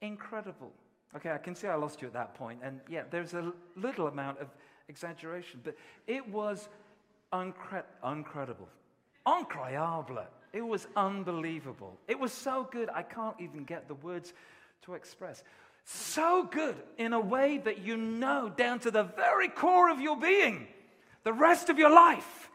incredible. 0.02 0.72
Okay, 1.18 1.32
I 1.32 1.40
can 1.40 1.56
see 1.56 1.68
I 1.68 1.76
lost 1.76 2.02
you 2.02 2.08
at 2.08 2.14
that 2.14 2.36
point. 2.36 2.60
And 2.64 2.80
yeah, 2.88 3.04
there's 3.10 3.34
a 3.34 3.52
little 3.76 4.08
amount 4.08 4.40
of 4.40 4.48
exaggeration, 4.88 5.62
but 5.64 5.76
it 6.06 6.28
was 6.30 6.70
uncre- 7.34 7.84
incredible. 8.06 8.70
incroyable. 9.26 10.24
It 10.54 10.62
was 10.62 10.88
unbelievable. 10.96 11.98
It 12.08 12.20
was 12.20 12.32
so 12.32 12.68
good, 12.72 12.90
I 12.94 13.02
can't 13.02 13.36
even 13.40 13.64
get 13.64 13.88
the 13.88 13.96
words 13.96 14.34
to 14.84 14.94
express. 14.94 15.44
So 15.86 16.44
good 16.44 16.76
in 16.98 17.14
a 17.14 17.20
way 17.20 17.58
that 17.58 17.80
you 17.80 17.98
know 17.98 18.52
down 18.56 18.80
to 18.82 18.92
the 18.92 19.04
very 19.04 19.48
core 19.48 19.90
of 19.90 20.00
your 20.00 20.18
being, 20.18 20.68
the 21.24 21.34
rest 21.34 21.70
of 21.70 21.80
your 21.80 21.90
life 21.90 22.50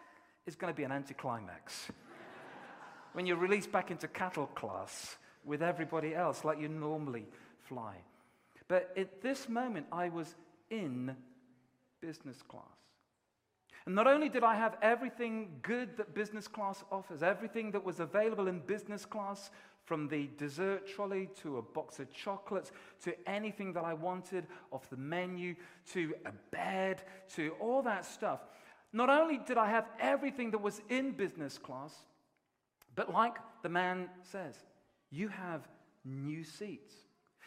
is 0.47 0.55
going 0.55 0.73
to 0.73 0.77
be 0.77 0.85
an 0.85 0.93
anticlimax. 0.93 1.91
when 3.13 3.27
you're 3.27 3.37
released 3.37 3.73
back 3.73 3.91
into 3.91 4.07
cattle 4.07 4.47
class 4.47 5.17
with 5.45 5.63
everybody 5.63 6.15
else 6.15 6.45
like 6.45 6.61
you 6.61 6.69
normally 6.69 7.27
fly. 7.65 7.97
But 8.73 8.91
at 8.97 9.21
this 9.21 9.51
moment, 9.51 9.85
I 9.93 10.09
was 10.09 10.35
in 10.71 11.15
business 12.01 12.41
class. 12.41 12.63
And 13.85 13.95
not 13.95 14.07
only 14.07 14.31
did 14.31 14.43
I 14.45 14.55
have 14.55 14.79
everything 14.81 15.59
good 15.61 15.95
that 15.99 16.15
business 16.15 16.49
class 16.49 16.83
offers, 16.91 17.23
everything 17.23 17.71
that 17.73 17.85
was 17.85 18.01
available 18.01 18.49
in 18.49 18.61
business 18.61 19.05
class, 19.05 19.51
from 19.85 20.09
the 20.09 20.31
dessert 20.39 20.87
trolley 20.87 21.29
to 21.43 21.59
a 21.59 21.63
box 21.63 21.99
of 21.99 22.11
chocolates 22.15 22.73
to 23.03 23.15
anything 23.29 23.75
that 23.75 23.85
I 23.85 23.93
wanted 23.93 24.47
off 24.71 24.89
the 24.89 24.97
menu 24.97 25.55
to 25.93 26.15
a 26.25 26.33
bed 26.51 27.03
to 27.35 27.51
all 27.61 27.83
that 27.83 28.07
stuff. 28.07 28.41
Not 28.91 29.11
only 29.11 29.37
did 29.37 29.59
I 29.59 29.69
have 29.69 29.85
everything 30.01 30.51
that 30.53 30.63
was 30.63 30.81
in 30.89 31.11
business 31.11 31.59
class, 31.59 31.95
but 32.95 33.13
like 33.13 33.37
the 33.63 33.69
man 33.69 34.09
says, 34.23 34.55
you 35.11 35.29
have 35.29 35.69
new 36.07 36.43
seats. 36.43 36.95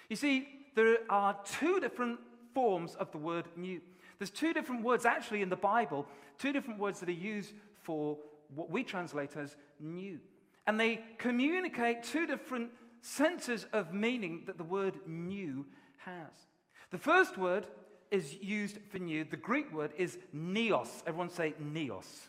You 0.10 0.16
see, 0.16 0.48
there 0.76 0.98
are 1.10 1.38
two 1.60 1.80
different 1.80 2.20
forms 2.54 2.96
of 2.96 3.12
the 3.12 3.18
word 3.18 3.46
new. 3.56 3.82
There's 4.18 4.30
two 4.30 4.54
different 4.54 4.84
words 4.84 5.06
actually 5.06 5.42
in 5.42 5.50
the 5.50 5.56
Bible, 5.56 6.08
two 6.38 6.54
different 6.54 6.80
words 6.80 7.00
that 7.00 7.10
are 7.10 7.14
used 7.14 7.54
for 7.84 8.18
what 8.54 8.70
we 8.70 8.84
translate 8.84 9.36
as 9.36 9.56
new. 9.80 10.20
And 10.68 10.80
they 10.80 11.02
communicate 11.18 12.04
two 12.04 12.26
different 12.26 12.72
senses 13.02 13.68
of 13.74 13.94
meaning 13.94 14.44
that 14.48 14.58
the 14.58 14.64
word 14.64 14.96
new 15.06 15.66
has. 15.98 16.48
The 16.92 16.98
first 16.98 17.38
word 17.38 17.68
is 18.12 18.36
used 18.42 18.80
for 18.90 19.00
new. 19.00 19.26
The 19.26 19.38
Greek 19.38 19.74
word 19.74 19.92
is 19.98 20.18
neos. 20.34 20.90
Everyone 21.06 21.30
say 21.30 21.54
neos. 21.62 22.28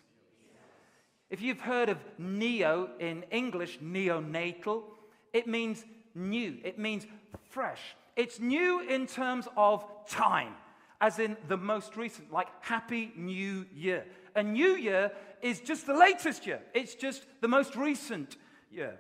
If 1.31 1.41
you've 1.41 1.61
heard 1.61 1.89
of 1.89 1.99
neo 2.19 2.91
in 2.99 3.25
English, 3.31 3.79
neonatal, 3.81 4.83
it 5.33 5.47
means 5.47 5.85
new. 6.15 6.59
It 6.65 6.79
means 6.79 7.07
fresh. 7.51 7.81
It's 8.17 8.41
new 8.41 8.81
in 8.81 9.07
terms 9.07 9.47
of 9.57 9.85
time, 10.09 10.55
as 11.01 11.19
in 11.19 11.37
the 11.49 11.57
most 11.57 11.97
recent, 11.97 12.33
like 12.33 12.49
Happy 12.61 13.13
New 13.17 13.67
Year. 13.75 14.05
A 14.35 14.43
new 14.43 14.77
year 14.77 15.13
is 15.43 15.61
just 15.61 15.87
the 15.87 15.95
latest 15.95 16.47
year, 16.47 16.61
it's 16.75 16.95
just 16.95 17.25
the 17.41 17.49
most 17.49 17.77
recent 17.77 18.37
year. 18.71 18.99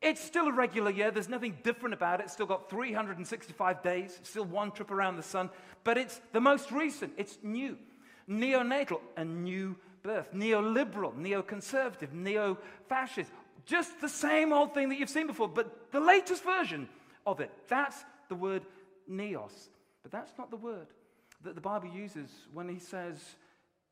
It's 0.00 0.20
still 0.20 0.46
a 0.46 0.52
regular 0.52 0.92
year. 0.92 1.10
There's 1.10 1.28
nothing 1.28 1.58
different 1.64 1.92
about 1.92 2.20
it. 2.20 2.24
It's 2.24 2.32
still 2.32 2.46
got 2.46 2.70
365 2.70 3.82
days, 3.82 4.20
still 4.22 4.44
one 4.44 4.70
trip 4.70 4.92
around 4.92 5.16
the 5.16 5.24
sun, 5.24 5.50
but 5.82 5.98
it's 5.98 6.20
the 6.32 6.40
most 6.40 6.70
recent. 6.70 7.14
It's 7.16 7.38
new. 7.42 7.76
Neonatal, 8.30 9.00
a 9.16 9.24
new 9.24 9.74
birth. 10.04 10.32
Neoliberal, 10.32 11.14
neoconservative, 11.16 12.12
neo 12.12 12.58
fascist. 12.88 13.32
Just 13.66 14.00
the 14.00 14.08
same 14.08 14.52
old 14.52 14.72
thing 14.72 14.88
that 14.90 14.98
you've 14.98 15.10
seen 15.10 15.26
before, 15.26 15.48
but 15.48 15.90
the 15.90 16.00
latest 16.00 16.44
version 16.44 16.88
of 17.32 17.40
it. 17.40 17.50
That's 17.68 18.04
the 18.28 18.34
word 18.34 18.62
neos. 19.10 19.68
But 20.02 20.12
that's 20.12 20.32
not 20.38 20.50
the 20.50 20.56
word 20.56 20.86
that 21.44 21.54
the 21.54 21.60
Bible 21.60 21.88
uses 21.88 22.30
when 22.52 22.68
he 22.68 22.78
says 22.78 23.18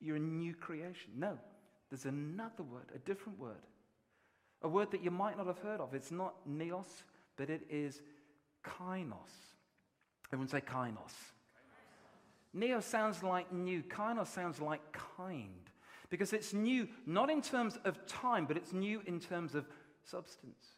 you're 0.00 0.16
a 0.16 0.21
new 0.21 0.55
creation. 0.55 1.11
No, 1.16 1.38
there's 1.90 2.05
another 2.05 2.62
word, 2.62 2.90
a 2.95 2.99
different 2.99 3.38
word. 3.38 3.62
A 4.62 4.69
word 4.69 4.90
that 4.90 5.05
you 5.05 5.11
might 5.11 5.37
not 5.37 5.47
have 5.47 5.59
heard 5.59 5.81
of. 5.81 5.95
It's 5.95 6.11
not 6.11 6.35
neos, 6.49 7.02
but 7.37 7.50
it 7.50 7.62
is 7.71 8.00
kainos. 8.64 9.55
Everyone 10.33 10.49
say 10.49 10.61
kainos. 10.61 11.12
Neo 12.52 12.81
sounds 12.81 13.23
like 13.23 13.52
new. 13.52 13.83
Kainos 13.83 14.28
sounds 14.28 14.61
like 14.61 14.81
kind. 15.16 15.71
Because 16.09 16.33
it's 16.33 16.55
new, 16.55 16.88
not 17.05 17.31
in 17.31 17.43
terms 17.43 17.78
of 17.85 18.07
time, 18.07 18.47
but 18.47 18.57
it's 18.57 18.73
new 18.73 19.02
in 19.07 19.21
terms 19.21 19.55
of 19.55 19.66
substance. 20.05 20.75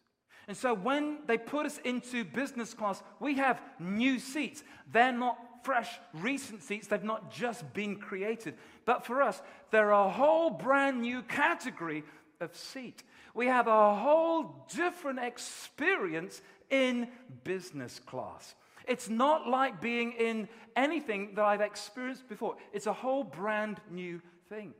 And 0.49 0.57
so 0.57 0.73
when 0.75 1.19
they 1.27 1.37
put 1.37 1.67
us 1.67 1.79
into 1.85 2.25
business 2.25 2.73
class, 2.73 3.03
we 3.21 3.35
have 3.35 3.61
new 3.79 4.19
seats. 4.19 4.65
They're 4.91 5.13
not 5.13 5.39
fresh, 5.63 5.99
recent 6.15 6.63
seats, 6.63 6.87
they've 6.87 7.05
not 7.05 7.31
just 7.31 7.75
been 7.75 7.97
created. 7.97 8.55
But 8.87 9.05
for 9.05 9.21
us, 9.21 9.43
they're 9.71 9.91
a 9.91 10.09
whole 10.09 10.49
brand 10.49 11.03
new 11.03 11.21
category 11.23 12.05
of 12.41 12.57
seat. 12.57 13.03
We 13.35 13.47
have 13.47 13.67
a 13.67 13.95
whole 13.95 14.67
different 14.75 15.19
experience 15.19 16.41
in 16.71 17.09
business 17.45 17.99
class. 17.99 18.55
It's 18.87 19.11
not 19.11 19.47
like 19.47 19.83
being 19.83 20.13
in 20.13 20.49
anything 20.75 21.35
that 21.35 21.45
I've 21.45 21.61
experienced 21.61 22.27
before, 22.29 22.57
it's 22.73 22.87
a 22.87 22.93
whole 22.93 23.25
brand 23.25 23.81
new 23.91 24.23
thing. 24.49 24.73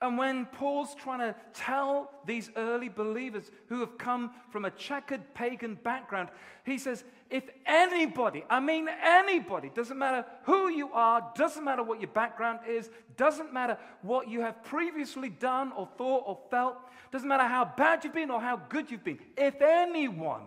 And 0.00 0.16
when 0.16 0.46
Paul's 0.46 0.94
trying 0.94 1.18
to 1.18 1.34
tell 1.52 2.12
these 2.24 2.50
early 2.54 2.88
believers 2.88 3.50
who 3.68 3.80
have 3.80 3.98
come 3.98 4.30
from 4.50 4.64
a 4.64 4.70
checkered 4.70 5.34
pagan 5.34 5.74
background, 5.74 6.28
he 6.64 6.78
says, 6.78 7.02
if 7.30 7.42
anybody, 7.66 8.44
I 8.48 8.60
mean 8.60 8.88
anybody, 9.02 9.72
doesn't 9.74 9.98
matter 9.98 10.24
who 10.44 10.68
you 10.68 10.92
are, 10.92 11.32
doesn't 11.34 11.64
matter 11.64 11.82
what 11.82 12.00
your 12.00 12.10
background 12.10 12.60
is, 12.68 12.90
doesn't 13.16 13.52
matter 13.52 13.76
what 14.02 14.28
you 14.28 14.40
have 14.40 14.62
previously 14.62 15.30
done 15.30 15.72
or 15.76 15.88
thought 15.98 16.22
or 16.26 16.38
felt, 16.48 16.76
doesn't 17.10 17.28
matter 17.28 17.48
how 17.48 17.64
bad 17.76 18.04
you've 18.04 18.14
been 18.14 18.30
or 18.30 18.40
how 18.40 18.56
good 18.68 18.92
you've 18.92 19.04
been, 19.04 19.18
if 19.36 19.60
anyone 19.60 20.42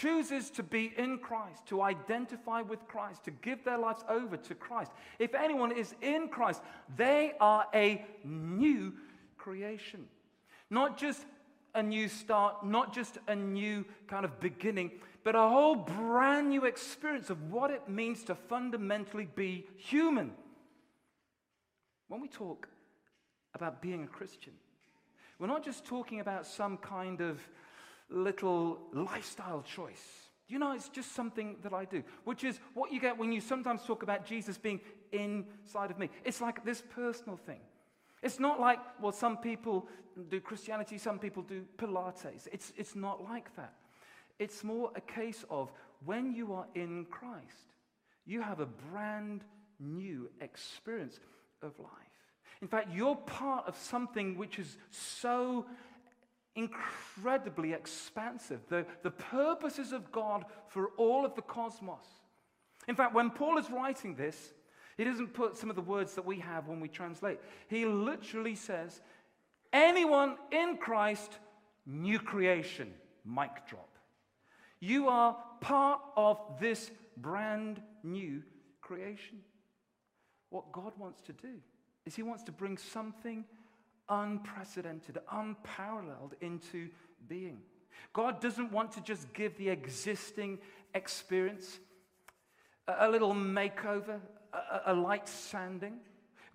chooses 0.00 0.50
to 0.50 0.62
be 0.62 0.92
in 0.96 1.18
Christ, 1.18 1.66
to 1.66 1.82
identify 1.82 2.62
with 2.62 2.86
Christ, 2.88 3.24
to 3.24 3.30
give 3.30 3.64
their 3.64 3.78
lives 3.78 4.04
over 4.08 4.36
to 4.36 4.54
Christ, 4.54 4.92
if 5.18 5.34
anyone 5.34 5.72
is 5.72 5.94
in 6.02 6.28
Christ, 6.28 6.62
they 6.96 7.32
are 7.40 7.66
a 7.74 8.04
new 8.24 8.92
creation. 9.38 10.06
Not 10.70 10.98
just 10.98 11.24
a 11.74 11.82
new 11.82 12.08
start, 12.08 12.64
not 12.64 12.94
just 12.94 13.18
a 13.28 13.34
new 13.34 13.84
kind 14.08 14.24
of 14.24 14.40
beginning, 14.40 14.90
but 15.24 15.34
a 15.34 15.48
whole 15.48 15.76
brand 15.76 16.50
new 16.50 16.64
experience 16.64 17.30
of 17.30 17.50
what 17.50 17.70
it 17.70 17.88
means 17.88 18.24
to 18.24 18.34
fundamentally 18.34 19.28
be 19.34 19.66
human. 19.76 20.32
When 22.08 22.20
we 22.20 22.28
talk 22.28 22.68
about 23.54 23.82
being 23.82 24.04
a 24.04 24.06
Christian, 24.06 24.52
we're 25.38 25.48
not 25.48 25.64
just 25.64 25.84
talking 25.84 26.20
about 26.20 26.46
some 26.46 26.76
kind 26.78 27.20
of 27.20 27.40
little 28.10 28.78
lifestyle 28.92 29.62
choice. 29.62 30.26
You 30.48 30.58
know, 30.60 30.72
it's 30.72 30.88
just 30.88 31.12
something 31.12 31.56
that 31.62 31.72
I 31.72 31.84
do, 31.84 32.04
which 32.24 32.44
is 32.44 32.60
what 32.74 32.92
you 32.92 33.00
get 33.00 33.18
when 33.18 33.32
you 33.32 33.40
sometimes 33.40 33.82
talk 33.82 34.02
about 34.02 34.24
Jesus 34.24 34.56
being 34.56 34.80
inside 35.12 35.90
of 35.90 35.98
me. 35.98 36.08
It's 36.24 36.40
like 36.40 36.64
this 36.64 36.82
personal 36.94 37.36
thing. 37.36 37.60
It's 38.22 38.38
not 38.38 38.60
like, 38.60 38.78
well, 39.00 39.12
some 39.12 39.38
people 39.38 39.88
do 40.28 40.40
Christianity, 40.40 40.98
some 40.98 41.18
people 41.18 41.42
do 41.42 41.64
Pilates. 41.78 42.46
It's, 42.52 42.72
it's 42.76 42.94
not 42.94 43.24
like 43.24 43.54
that. 43.56 43.74
It's 44.38 44.62
more 44.62 44.92
a 44.94 45.00
case 45.00 45.44
of 45.50 45.72
when 46.04 46.32
you 46.32 46.52
are 46.52 46.66
in 46.74 47.06
Christ, 47.10 47.74
you 48.24 48.40
have 48.42 48.60
a 48.60 48.66
brand 48.66 49.42
new 49.80 50.30
experience 50.40 51.18
of 51.62 51.78
life. 51.78 51.90
In 52.62 52.68
fact, 52.68 52.88
you're 52.94 53.16
part 53.16 53.66
of 53.66 53.76
something 53.76 54.36
which 54.36 54.58
is 54.58 54.76
so 54.90 55.66
incredibly 56.56 57.72
expansive. 57.72 58.60
The, 58.68 58.86
the 59.02 59.10
purposes 59.10 59.92
of 59.92 60.10
God 60.10 60.44
for 60.68 60.88
all 60.96 61.24
of 61.24 61.34
the 61.34 61.42
cosmos. 61.42 62.06
In 62.88 62.96
fact, 62.96 63.14
when 63.14 63.30
Paul 63.30 63.58
is 63.58 63.70
writing 63.70 64.14
this, 64.14 64.52
he 64.96 65.04
doesn't 65.04 65.34
put 65.34 65.56
some 65.56 65.70
of 65.70 65.76
the 65.76 65.82
words 65.82 66.14
that 66.14 66.24
we 66.24 66.40
have 66.40 66.66
when 66.68 66.80
we 66.80 66.88
translate. 66.88 67.38
He 67.68 67.84
literally 67.84 68.54
says, 68.54 69.00
anyone 69.72 70.36
in 70.50 70.78
Christ, 70.78 71.38
new 71.84 72.18
creation, 72.18 72.92
mic 73.24 73.66
drop. 73.68 73.90
You 74.80 75.08
are 75.08 75.36
part 75.60 76.00
of 76.16 76.40
this 76.60 76.90
brand 77.16 77.82
new 78.02 78.42
creation. 78.80 79.38
What 80.50 80.72
God 80.72 80.92
wants 80.98 81.20
to 81.22 81.32
do 81.32 81.54
is 82.04 82.14
He 82.14 82.22
wants 82.22 82.44
to 82.44 82.52
bring 82.52 82.78
something 82.78 83.44
unprecedented, 84.08 85.18
unparalleled 85.30 86.34
into 86.40 86.88
being. 87.28 87.58
God 88.12 88.40
doesn't 88.40 88.72
want 88.72 88.92
to 88.92 89.00
just 89.00 89.32
give 89.32 89.56
the 89.56 89.68
existing 89.68 90.58
experience 90.94 91.78
a, 92.88 93.08
little 93.08 93.34
makeover, 93.34 94.20
a, 94.52 94.92
a 94.92 94.94
light 94.94 95.28
sanding. 95.28 95.98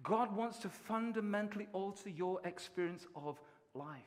God 0.03 0.35
wants 0.35 0.59
to 0.59 0.69
fundamentally 0.69 1.67
alter 1.73 2.09
your 2.09 2.39
experience 2.45 3.05
of 3.15 3.39
life. 3.75 3.99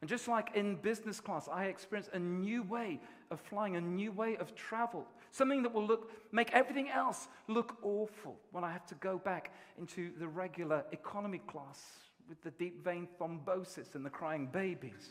And 0.00 0.08
just 0.08 0.28
like 0.28 0.52
in 0.54 0.76
business 0.76 1.20
class, 1.20 1.48
I 1.52 1.66
experienced 1.66 2.10
a 2.14 2.18
new 2.18 2.62
way 2.62 3.00
of 3.30 3.38
flying, 3.38 3.76
a 3.76 3.80
new 3.80 4.12
way 4.12 4.36
of 4.38 4.54
travel, 4.54 5.06
something 5.30 5.62
that 5.62 5.74
will 5.74 5.86
look, 5.86 6.10
make 6.32 6.50
everything 6.52 6.88
else 6.88 7.28
look 7.48 7.76
awful 7.82 8.36
when 8.50 8.64
I 8.64 8.72
have 8.72 8.86
to 8.86 8.94
go 8.96 9.18
back 9.18 9.52
into 9.78 10.10
the 10.18 10.26
regular 10.26 10.84
economy 10.90 11.42
class 11.46 11.82
with 12.30 12.40
the 12.42 12.52
deep 12.52 12.82
vein 12.82 13.08
thrombosis 13.18 13.94
and 13.94 14.06
the 14.06 14.10
crying 14.10 14.46
babies. 14.46 15.10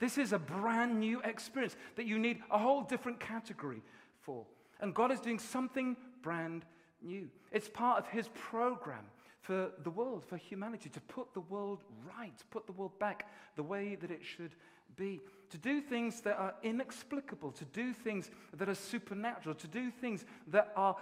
This 0.00 0.16
is 0.16 0.32
a 0.32 0.38
brand 0.38 0.98
new 0.98 1.20
experience 1.22 1.76
that 1.96 2.06
you 2.06 2.18
need 2.18 2.38
a 2.50 2.58
whole 2.58 2.82
different 2.82 3.20
category 3.20 3.82
for. 4.20 4.46
And 4.80 4.94
God 4.94 5.12
is 5.12 5.20
doing 5.20 5.38
something 5.38 5.96
brand 6.22 6.64
new. 7.02 7.28
It's 7.50 7.68
part 7.68 7.98
of 7.98 8.08
His 8.08 8.28
program 8.34 9.04
for 9.42 9.72
the 9.82 9.90
world, 9.90 10.24
for 10.24 10.36
humanity, 10.36 10.88
to 10.90 11.00
put 11.00 11.34
the 11.34 11.40
world 11.40 11.82
right, 12.16 12.32
put 12.50 12.66
the 12.66 12.72
world 12.72 12.96
back 13.00 13.28
the 13.56 13.62
way 13.62 13.96
that 13.96 14.10
it 14.10 14.24
should 14.24 14.54
be, 14.96 15.20
to 15.50 15.58
do 15.58 15.80
things 15.80 16.20
that 16.20 16.36
are 16.36 16.54
inexplicable, 16.62 17.50
to 17.50 17.64
do 17.66 17.92
things 17.92 18.30
that 18.56 18.68
are 18.68 18.74
supernatural, 18.74 19.56
to 19.56 19.66
do 19.66 19.90
things 19.90 20.24
that 20.46 20.72
are 20.76 20.96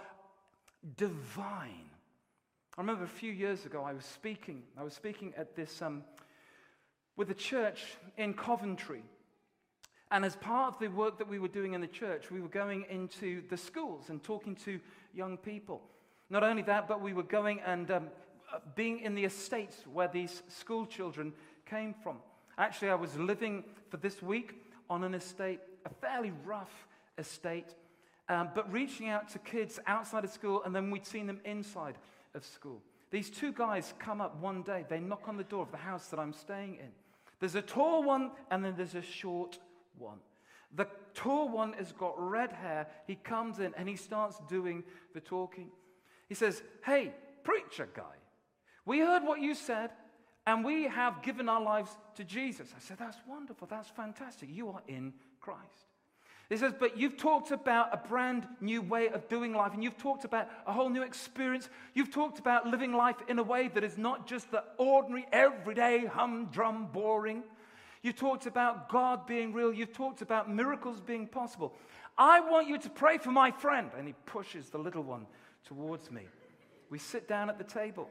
divine. 0.97 1.90
I 2.81 2.83
remember 2.83 3.03
a 3.03 3.07
few 3.07 3.31
years 3.31 3.67
ago 3.67 3.83
I 3.83 3.93
was 3.93 4.05
speaking. 4.05 4.63
I 4.75 4.81
was 4.81 4.95
speaking 4.95 5.35
at 5.37 5.55
this 5.55 5.83
um, 5.83 6.03
with 7.15 7.29
a 7.29 7.35
church 7.35 7.83
in 8.17 8.33
Coventry. 8.33 9.03
And 10.09 10.25
as 10.25 10.35
part 10.35 10.73
of 10.73 10.79
the 10.79 10.87
work 10.87 11.19
that 11.19 11.27
we 11.27 11.37
were 11.37 11.47
doing 11.47 11.75
in 11.75 11.81
the 11.81 11.85
church, 11.85 12.31
we 12.31 12.41
were 12.41 12.47
going 12.47 12.87
into 12.89 13.43
the 13.49 13.55
schools 13.55 14.09
and 14.09 14.23
talking 14.23 14.55
to 14.65 14.79
young 15.13 15.37
people. 15.37 15.83
Not 16.31 16.41
only 16.43 16.63
that, 16.63 16.87
but 16.87 17.01
we 17.01 17.13
were 17.13 17.21
going 17.21 17.59
and 17.67 17.91
um, 17.91 18.07
uh, 18.51 18.57
being 18.73 19.01
in 19.01 19.13
the 19.13 19.25
estates 19.25 19.83
where 19.93 20.07
these 20.07 20.41
school 20.47 20.87
children 20.87 21.33
came 21.69 21.93
from. 21.93 22.17
Actually, 22.57 22.89
I 22.89 22.95
was 22.95 23.15
living 23.15 23.63
for 23.91 23.97
this 23.97 24.23
week 24.23 24.55
on 24.89 25.03
an 25.03 25.13
estate, 25.13 25.59
a 25.85 25.89
fairly 25.89 26.33
rough 26.43 26.87
estate, 27.19 27.75
um, 28.27 28.49
but 28.55 28.73
reaching 28.73 29.07
out 29.07 29.29
to 29.29 29.37
kids 29.37 29.79
outside 29.85 30.23
of 30.23 30.31
school, 30.31 30.63
and 30.63 30.75
then 30.75 30.89
we'd 30.89 31.05
seen 31.05 31.27
them 31.27 31.41
inside 31.45 31.93
of 32.35 32.45
school. 32.45 32.81
These 33.09 33.29
two 33.29 33.51
guys 33.51 33.93
come 33.99 34.21
up 34.21 34.39
one 34.39 34.63
day, 34.63 34.85
they 34.89 34.99
knock 34.99 35.27
on 35.27 35.37
the 35.37 35.43
door 35.43 35.63
of 35.63 35.71
the 35.71 35.77
house 35.77 36.07
that 36.07 36.19
I'm 36.19 36.33
staying 36.33 36.75
in. 36.75 36.91
There's 37.39 37.55
a 37.55 37.61
tall 37.61 38.03
one, 38.03 38.31
and 38.49 38.63
then 38.63 38.75
there's 38.77 38.95
a 38.95 39.01
short 39.01 39.57
one. 39.97 40.19
The 40.75 40.87
tall 41.13 41.49
one 41.49 41.73
has 41.73 41.91
got 41.91 42.13
red 42.17 42.53
hair. 42.53 42.87
He 43.07 43.15
comes 43.15 43.59
in 43.59 43.73
and 43.75 43.89
he 43.89 43.95
starts 43.95 44.39
doing 44.47 44.83
the 45.13 45.19
talking. 45.19 45.69
He 46.29 46.35
says, 46.35 46.63
Hey, 46.85 47.13
preacher 47.43 47.89
guy, 47.93 48.15
we 48.85 48.99
heard 48.99 49.23
what 49.23 49.41
you 49.41 49.53
said, 49.53 49.89
and 50.47 50.63
we 50.63 50.83
have 50.83 51.21
given 51.21 51.49
our 51.49 51.61
lives 51.61 51.91
to 52.15 52.23
Jesus. 52.23 52.69
I 52.75 52.79
said, 52.79 52.97
That's 52.97 53.17
wonderful. 53.27 53.67
That's 53.67 53.89
fantastic. 53.89 54.49
You 54.49 54.69
are 54.69 54.81
in 54.87 55.13
Christ. 55.41 55.90
He 56.51 56.57
says, 56.57 56.73
But 56.77 56.97
you've 56.97 57.15
talked 57.15 57.51
about 57.51 57.93
a 57.93 58.07
brand 58.09 58.45
new 58.59 58.81
way 58.81 59.07
of 59.07 59.29
doing 59.29 59.53
life, 59.53 59.73
and 59.73 59.81
you've 59.81 59.97
talked 59.97 60.25
about 60.25 60.49
a 60.67 60.73
whole 60.73 60.89
new 60.89 61.01
experience. 61.01 61.69
You've 61.93 62.11
talked 62.11 62.39
about 62.39 62.67
living 62.67 62.91
life 62.91 63.15
in 63.29 63.39
a 63.39 63.43
way 63.43 63.69
that 63.69 63.85
is 63.85 63.97
not 63.97 64.27
just 64.27 64.51
the 64.51 64.61
ordinary, 64.77 65.25
everyday, 65.31 66.05
humdrum, 66.05 66.87
boring. 66.91 67.43
You've 68.01 68.17
talked 68.17 68.47
about 68.47 68.89
God 68.89 69.25
being 69.25 69.53
real. 69.53 69.71
You've 69.71 69.93
talked 69.93 70.21
about 70.21 70.53
miracles 70.53 70.99
being 70.99 71.25
possible. 71.25 71.73
I 72.17 72.41
want 72.41 72.67
you 72.67 72.77
to 72.79 72.89
pray 72.89 73.17
for 73.17 73.31
my 73.31 73.51
friend. 73.51 73.89
And 73.97 74.05
he 74.05 74.13
pushes 74.25 74.69
the 74.69 74.77
little 74.77 75.03
one 75.03 75.27
towards 75.63 76.11
me. 76.11 76.23
We 76.89 76.99
sit 76.99 77.29
down 77.29 77.49
at 77.49 77.59
the 77.59 77.63
table. 77.63 78.09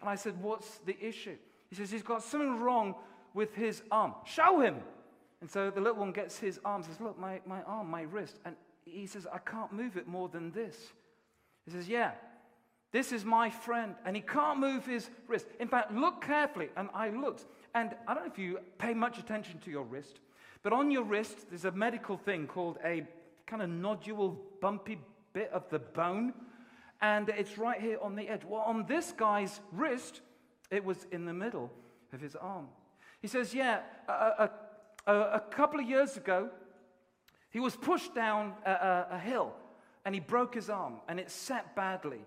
And 0.00 0.08
I 0.08 0.14
said, 0.14 0.40
What's 0.40 0.78
the 0.86 0.96
issue? 0.98 1.36
He 1.68 1.76
says, 1.76 1.90
He's 1.90 2.02
got 2.02 2.22
something 2.22 2.58
wrong 2.58 2.94
with 3.34 3.54
his 3.54 3.82
arm. 3.90 4.14
Show 4.24 4.60
him. 4.60 4.76
And 5.42 5.50
so 5.50 5.70
the 5.70 5.80
little 5.80 5.98
one 5.98 6.12
gets 6.12 6.38
his 6.38 6.58
arm, 6.64 6.82
says, 6.82 7.00
Look, 7.00 7.18
my, 7.18 7.40
my 7.44 7.62
arm, 7.64 7.90
my 7.90 8.02
wrist. 8.02 8.38
And 8.44 8.56
he 8.86 9.06
says, 9.06 9.26
I 9.30 9.38
can't 9.38 9.72
move 9.72 9.98
it 9.98 10.06
more 10.06 10.28
than 10.28 10.52
this. 10.52 10.76
He 11.66 11.72
says, 11.72 11.86
Yeah, 11.88 12.12
this 12.92 13.12
is 13.12 13.24
my 13.24 13.50
friend. 13.50 13.94
And 14.06 14.16
he 14.16 14.22
can't 14.22 14.58
move 14.58 14.86
his 14.86 15.10
wrist. 15.28 15.46
In 15.60 15.68
fact, 15.68 15.92
look 15.92 16.24
carefully. 16.24 16.70
And 16.76 16.88
I 16.94 17.10
looked. 17.10 17.44
And 17.74 17.94
I 18.08 18.14
don't 18.14 18.24
know 18.24 18.32
if 18.32 18.38
you 18.38 18.60
pay 18.78 18.94
much 18.94 19.18
attention 19.18 19.58
to 19.64 19.70
your 19.70 19.82
wrist, 19.82 20.20
but 20.62 20.72
on 20.72 20.90
your 20.90 21.02
wrist, 21.02 21.48
there's 21.50 21.64
a 21.64 21.72
medical 21.72 22.16
thing 22.16 22.46
called 22.46 22.78
a 22.84 23.04
kind 23.46 23.62
of 23.62 23.68
nodule, 23.68 24.38
bumpy 24.60 24.98
bit 25.32 25.50
of 25.52 25.68
the 25.70 25.80
bone 25.80 26.32
and 27.02 27.28
it's 27.30 27.58
right 27.58 27.80
here 27.80 27.98
on 28.00 28.14
the 28.14 28.28
edge. 28.28 28.42
Well, 28.48 28.62
on 28.62 28.86
this 28.86 29.12
guy's 29.12 29.60
wrist, 29.72 30.20
it 30.70 30.84
was 30.84 31.04
in 31.10 31.24
the 31.24 31.34
middle 31.34 31.70
of 32.12 32.20
his 32.20 32.36
arm. 32.36 32.68
He 33.20 33.26
says, 33.26 33.52
Yeah, 33.52 33.80
a, 34.08 34.12
a, 34.12 34.50
a 35.06 35.42
couple 35.50 35.80
of 35.80 35.88
years 35.88 36.16
ago, 36.16 36.50
he 37.50 37.60
was 37.60 37.76
pushed 37.76 38.14
down 38.14 38.54
a, 38.64 39.06
a, 39.12 39.18
hill 39.18 39.52
and 40.04 40.14
he 40.14 40.20
broke 40.20 40.54
his 40.54 40.70
arm 40.70 40.94
and 41.08 41.20
it 41.20 41.30
set 41.30 41.74
badly. 41.76 42.20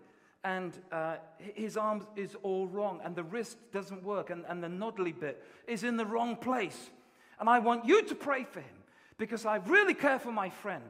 And 0.43 0.77
uh, 0.91 1.15
his 1.39 1.75
arm 1.75 2.05
is 2.15 2.35
all 2.43 2.67
wrong, 2.67 3.01
and 3.03 3.15
the 3.15 3.23
wrist 3.23 3.57
doesn't 3.71 4.03
work, 4.03 4.29
and, 4.29 4.45
and 4.47 4.63
the 4.63 4.69
noddly 4.69 5.11
bit 5.11 5.43
is 5.67 5.83
in 5.83 5.97
the 5.97 6.05
wrong 6.05 6.35
place. 6.35 6.91
And 7.39 7.49
I 7.49 7.57
want 7.57 7.85
you 7.85 8.03
to 8.03 8.13
pray 8.13 8.43
for 8.43 8.59
him 8.59 8.83
because 9.17 9.47
I 9.47 9.55
really 9.55 9.95
care 9.95 10.19
for 10.19 10.31
my 10.31 10.51
friend. 10.51 10.83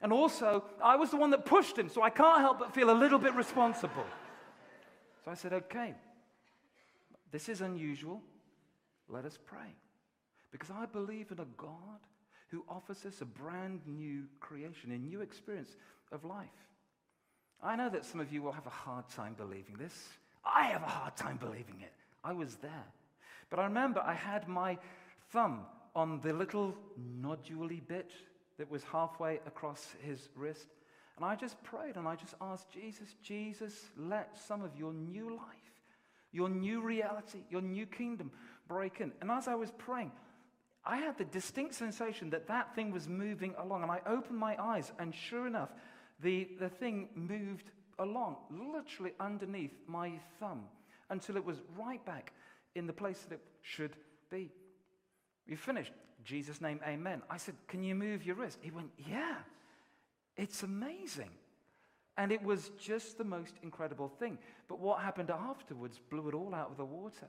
And 0.00 0.10
also, 0.10 0.64
I 0.82 0.96
was 0.96 1.10
the 1.10 1.18
one 1.18 1.28
that 1.32 1.44
pushed 1.44 1.76
him, 1.76 1.90
so 1.90 2.02
I 2.02 2.08
can't 2.08 2.40
help 2.40 2.60
but 2.60 2.72
feel 2.72 2.90
a 2.90 2.96
little 2.96 3.18
bit 3.18 3.34
responsible. 3.34 4.06
So 5.22 5.30
I 5.30 5.34
said, 5.34 5.52
okay, 5.52 5.94
this 7.30 7.50
is 7.50 7.60
unusual. 7.60 8.22
Let 9.10 9.26
us 9.26 9.38
pray. 9.44 9.76
Because 10.54 10.70
I 10.70 10.86
believe 10.86 11.32
in 11.32 11.40
a 11.40 11.46
God 11.56 11.98
who 12.46 12.64
offers 12.68 13.04
us 13.04 13.20
a 13.20 13.24
brand 13.24 13.80
new 13.88 14.22
creation, 14.38 14.92
a 14.92 14.98
new 14.98 15.20
experience 15.20 15.74
of 16.12 16.24
life. 16.24 16.46
I 17.60 17.74
know 17.74 17.90
that 17.90 18.04
some 18.04 18.20
of 18.20 18.32
you 18.32 18.40
will 18.40 18.52
have 18.52 18.68
a 18.68 18.70
hard 18.70 19.08
time 19.08 19.34
believing 19.36 19.74
this. 19.76 20.10
I 20.44 20.66
have 20.66 20.84
a 20.84 20.86
hard 20.86 21.16
time 21.16 21.38
believing 21.38 21.80
it. 21.80 21.90
I 22.22 22.34
was 22.34 22.54
there. 22.62 22.84
But 23.50 23.58
I 23.58 23.64
remember 23.64 23.98
I 23.98 24.14
had 24.14 24.46
my 24.46 24.78
thumb 25.32 25.62
on 25.96 26.20
the 26.20 26.32
little 26.32 26.76
noduley 27.20 27.84
bit 27.88 28.12
that 28.56 28.70
was 28.70 28.84
halfway 28.84 29.40
across 29.48 29.88
his 30.02 30.28
wrist. 30.36 30.68
And 31.16 31.24
I 31.24 31.34
just 31.34 31.60
prayed 31.64 31.96
and 31.96 32.06
I 32.06 32.14
just 32.14 32.34
asked 32.40 32.70
Jesus, 32.70 33.08
Jesus, 33.24 33.86
let 33.98 34.38
some 34.46 34.62
of 34.62 34.76
your 34.78 34.92
new 34.92 35.30
life, 35.30 35.82
your 36.30 36.48
new 36.48 36.80
reality, 36.80 37.40
your 37.50 37.60
new 37.60 37.86
kingdom 37.86 38.30
break 38.68 39.00
in. 39.00 39.10
And 39.20 39.32
as 39.32 39.48
I 39.48 39.56
was 39.56 39.72
praying, 39.72 40.12
I 40.86 40.98
had 40.98 41.16
the 41.16 41.24
distinct 41.24 41.74
sensation 41.74 42.30
that 42.30 42.46
that 42.48 42.74
thing 42.74 42.90
was 42.90 43.08
moving 43.08 43.54
along. 43.58 43.82
And 43.82 43.90
I 43.90 44.00
opened 44.06 44.38
my 44.38 44.60
eyes, 44.62 44.92
and 44.98 45.14
sure 45.14 45.46
enough, 45.46 45.70
the, 46.20 46.48
the 46.60 46.68
thing 46.68 47.08
moved 47.14 47.70
along, 47.98 48.36
literally 48.50 49.12
underneath 49.18 49.72
my 49.86 50.12
thumb, 50.38 50.64
until 51.10 51.36
it 51.36 51.44
was 51.44 51.62
right 51.78 52.04
back 52.04 52.32
in 52.74 52.86
the 52.86 52.92
place 52.92 53.20
that 53.20 53.34
it 53.34 53.42
should 53.62 53.96
be. 54.30 54.50
We 55.48 55.56
finished. 55.56 55.92
Jesus' 56.24 56.60
name, 56.60 56.80
amen. 56.86 57.22
I 57.28 57.36
said, 57.36 57.54
Can 57.68 57.82
you 57.82 57.94
move 57.94 58.24
your 58.24 58.36
wrist? 58.36 58.58
He 58.62 58.70
went, 58.70 58.90
Yeah. 58.98 59.36
It's 60.36 60.62
amazing. 60.62 61.30
And 62.16 62.32
it 62.32 62.42
was 62.42 62.70
just 62.78 63.18
the 63.18 63.24
most 63.24 63.54
incredible 63.62 64.08
thing. 64.08 64.38
But 64.68 64.80
what 64.80 65.00
happened 65.00 65.30
afterwards 65.30 66.00
blew 66.10 66.28
it 66.28 66.34
all 66.34 66.54
out 66.54 66.70
of 66.70 66.76
the 66.76 66.84
water. 66.84 67.28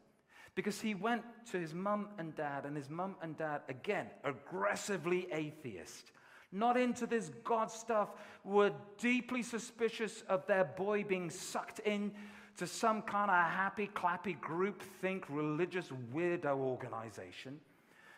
Because 0.55 0.79
he 0.79 0.95
went 0.95 1.21
to 1.51 1.59
his 1.59 1.73
mum 1.73 2.07
and 2.17 2.33
dad, 2.35 2.65
and 2.65 2.77
his 2.77 2.89
mum 2.89 3.15
and 3.21 3.37
dad, 3.37 3.61
again, 3.67 4.07
aggressively 4.23 5.27
atheist, 5.31 6.11
not 6.51 6.77
into 6.77 7.05
this 7.05 7.29
God 7.43 7.69
stuff, 7.69 8.09
were 8.45 8.71
deeply 8.97 9.43
suspicious 9.43 10.23
of 10.29 10.47
their 10.47 10.63
boy 10.63 11.03
being 11.03 11.29
sucked 11.29 11.79
in 11.79 12.13
to 12.57 12.65
some 12.65 13.01
kind 13.01 13.29
of 13.29 13.35
happy, 13.35 13.89
clappy 13.93 14.39
group 14.39 14.81
think 15.01 15.25
religious 15.29 15.89
weirdo 16.13 16.55
organization. 16.57 17.59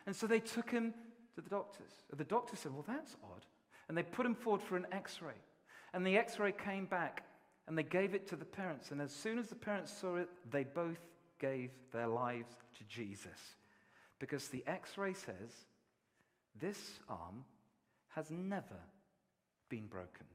And 0.06 0.16
so 0.16 0.28
they 0.28 0.40
took 0.40 0.70
him 0.70 0.94
to 1.36 1.42
the 1.42 1.50
doctors. 1.50 1.92
The 2.16 2.24
doctor 2.24 2.56
said, 2.56 2.72
Well, 2.72 2.86
that's 2.88 3.16
odd. 3.24 3.46
And 3.90 3.98
they 3.98 4.04
put 4.04 4.26
him 4.26 4.36
forward 4.36 4.62
for 4.62 4.78
an 4.78 4.86
x 4.92 5.22
ray. 5.22 5.34
And 5.94 6.06
the 6.06 6.18
x 6.18 6.38
ray 6.40 6.52
came 6.52 6.86
back 6.86 7.24
and 7.68 7.78
they 7.78 7.84
gave 7.84 8.14
it 8.14 8.28
to 8.28 8.36
the 8.36 8.46
parents. 8.46 8.92
And 8.92 9.02
as 9.02 9.12
soon 9.12 9.40
as 9.40 9.48
the 9.48 9.56
parents 9.56 9.92
saw 9.92 10.18
it, 10.18 10.30
they 10.52 10.64
both 10.64 11.00
gave 11.40 11.72
their 11.92 12.08
lives 12.08 12.56
to 12.78 12.84
Jesus. 12.86 13.56
Because 14.20 14.48
the 14.48 14.64
x 14.68 14.98
ray 14.98 15.14
says, 15.14 15.52
This 16.60 17.00
arm 17.10 17.46
has 18.10 18.32
never 18.32 18.80
been 19.70 19.88
broken. 19.88 20.26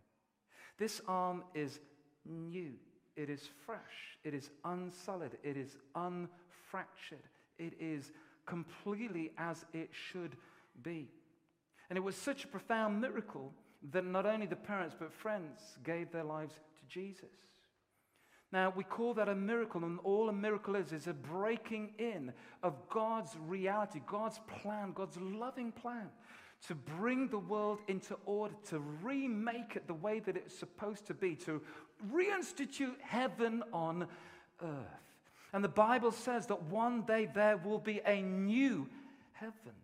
This 0.79 1.01
arm 1.07 1.45
is 1.55 1.81
new. 2.25 2.73
It 3.17 3.29
is 3.29 3.49
fresh. 3.67 3.81
It 4.25 4.35
is 4.35 4.51
unsullied. 4.65 5.37
It 5.43 5.57
is 5.57 5.77
unfractured. 5.97 7.27
It 7.59 7.75
is 7.81 8.13
completely 8.47 9.33
as 9.39 9.65
it 9.73 9.91
should 9.93 10.37
be. 10.83 11.09
And 11.91 11.97
it 11.97 12.03
was 12.03 12.17
such 12.17 12.45
a 12.45 12.49
profound 12.49 13.01
miracle 13.01 13.53
that 13.91 14.05
not 14.05 14.27
only 14.27 14.47
the 14.47 14.57
parents 14.57 14.95
but 14.99 15.13
friends 15.13 15.61
gave 15.85 16.11
their 16.13 16.25
lives 16.25 16.55
to 16.55 16.87
Jesus. 16.89 17.31
Now, 18.53 18.73
we 18.77 18.85
call 18.85 19.15
that 19.15 19.29
a 19.29 19.35
miracle, 19.35 19.83
and 19.85 19.99
all 20.05 20.29
a 20.29 20.33
miracle 20.33 20.77
is 20.77 20.93
is 20.93 21.07
a 21.07 21.15
breaking 21.15 21.95
in 21.99 22.33
of 22.63 22.75
God's 22.91 23.35
reality, 23.49 24.03
God's 24.07 24.41
plan, 24.47 24.93
God's 24.93 25.17
loving 25.19 25.73
plan 25.73 26.11
to 26.69 26.75
bring 26.75 27.29
the 27.29 27.39
world 27.39 27.81
into 27.89 28.17
order, 28.25 28.55
to 28.69 28.79
remake 29.03 29.75
it 29.75 29.87
the 29.87 29.95
way 29.95 30.21
that 30.21 30.37
it's 30.37 30.57
supposed 30.57 31.07
to 31.07 31.15
be, 31.15 31.35
to 31.35 31.61
reinstitute 32.13 33.01
heaven 33.01 33.63
on 33.73 34.07
earth. 34.63 34.69
And 35.53 35.63
the 35.63 35.69
Bible 35.69 36.13
says 36.13 36.47
that 36.47 36.63
one 36.65 37.03
day 37.03 37.29
there 37.35 37.57
will 37.57 37.79
be 37.79 38.01
a 38.07 38.23
new 38.23 38.89
heaven 39.33 39.75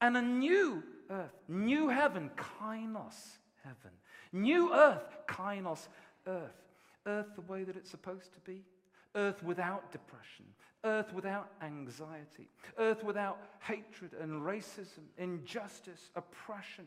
and 0.00 0.16
a 0.16 0.22
new 0.22 0.82
earth. 1.10 1.34
New 1.46 1.88
heaven, 1.88 2.30
kainos 2.36 3.38
heaven. 3.62 3.92
New 4.32 4.72
earth, 4.72 5.16
kainos 5.28 5.88
earth. 6.26 6.63
Earth 7.06 7.34
the 7.34 7.42
way 7.42 7.64
that 7.64 7.76
it's 7.76 7.90
supposed 7.90 8.32
to 8.34 8.40
be. 8.40 8.62
Earth 9.14 9.42
without 9.42 9.92
depression. 9.92 10.46
Earth 10.84 11.12
without 11.14 11.50
anxiety. 11.62 12.48
Earth 12.78 13.04
without 13.04 13.38
hatred 13.60 14.12
and 14.20 14.42
racism, 14.42 15.04
injustice, 15.18 16.10
oppression, 16.16 16.86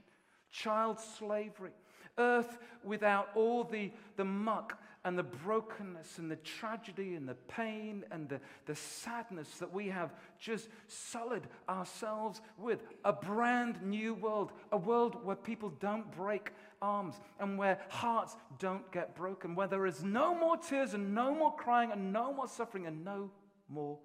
child 0.51 0.99
slavery. 0.99 1.71
Earth 2.17 2.57
without 2.83 3.29
all 3.35 3.63
the, 3.63 3.91
the 4.15 4.25
muck 4.25 4.79
and 5.03 5.17
the 5.17 5.23
brokenness 5.23 6.17
and 6.17 6.29
the 6.29 6.35
tragedy 6.37 7.15
and 7.15 7.29
the 7.29 7.35
pain 7.47 8.03
and 8.11 8.27
the, 8.27 8.41
the 8.65 8.75
sadness 8.75 9.57
that 9.59 9.71
we 9.71 9.87
have 9.87 10.13
just 10.39 10.67
sullied 10.87 11.47
ourselves 11.69 12.41
with. 12.57 12.83
A 13.05 13.13
brand 13.13 13.81
new 13.83 14.13
world, 14.13 14.51
a 14.71 14.77
world 14.77 15.23
where 15.23 15.35
people 15.35 15.71
don't 15.79 16.11
break 16.11 16.51
arms 16.81 17.15
and 17.39 17.57
where 17.57 17.79
hearts 17.89 18.35
don't 18.59 18.91
get 18.91 19.15
broken, 19.15 19.55
where 19.55 19.67
there 19.67 19.85
is 19.85 20.03
no 20.03 20.35
more 20.35 20.57
tears 20.57 20.93
and 20.93 21.13
no 21.13 21.33
more 21.33 21.55
crying 21.55 21.91
and 21.91 22.11
no 22.13 22.33
more 22.33 22.47
suffering 22.47 22.85
and 22.85 23.03
no 23.03 23.29
more 23.69 23.97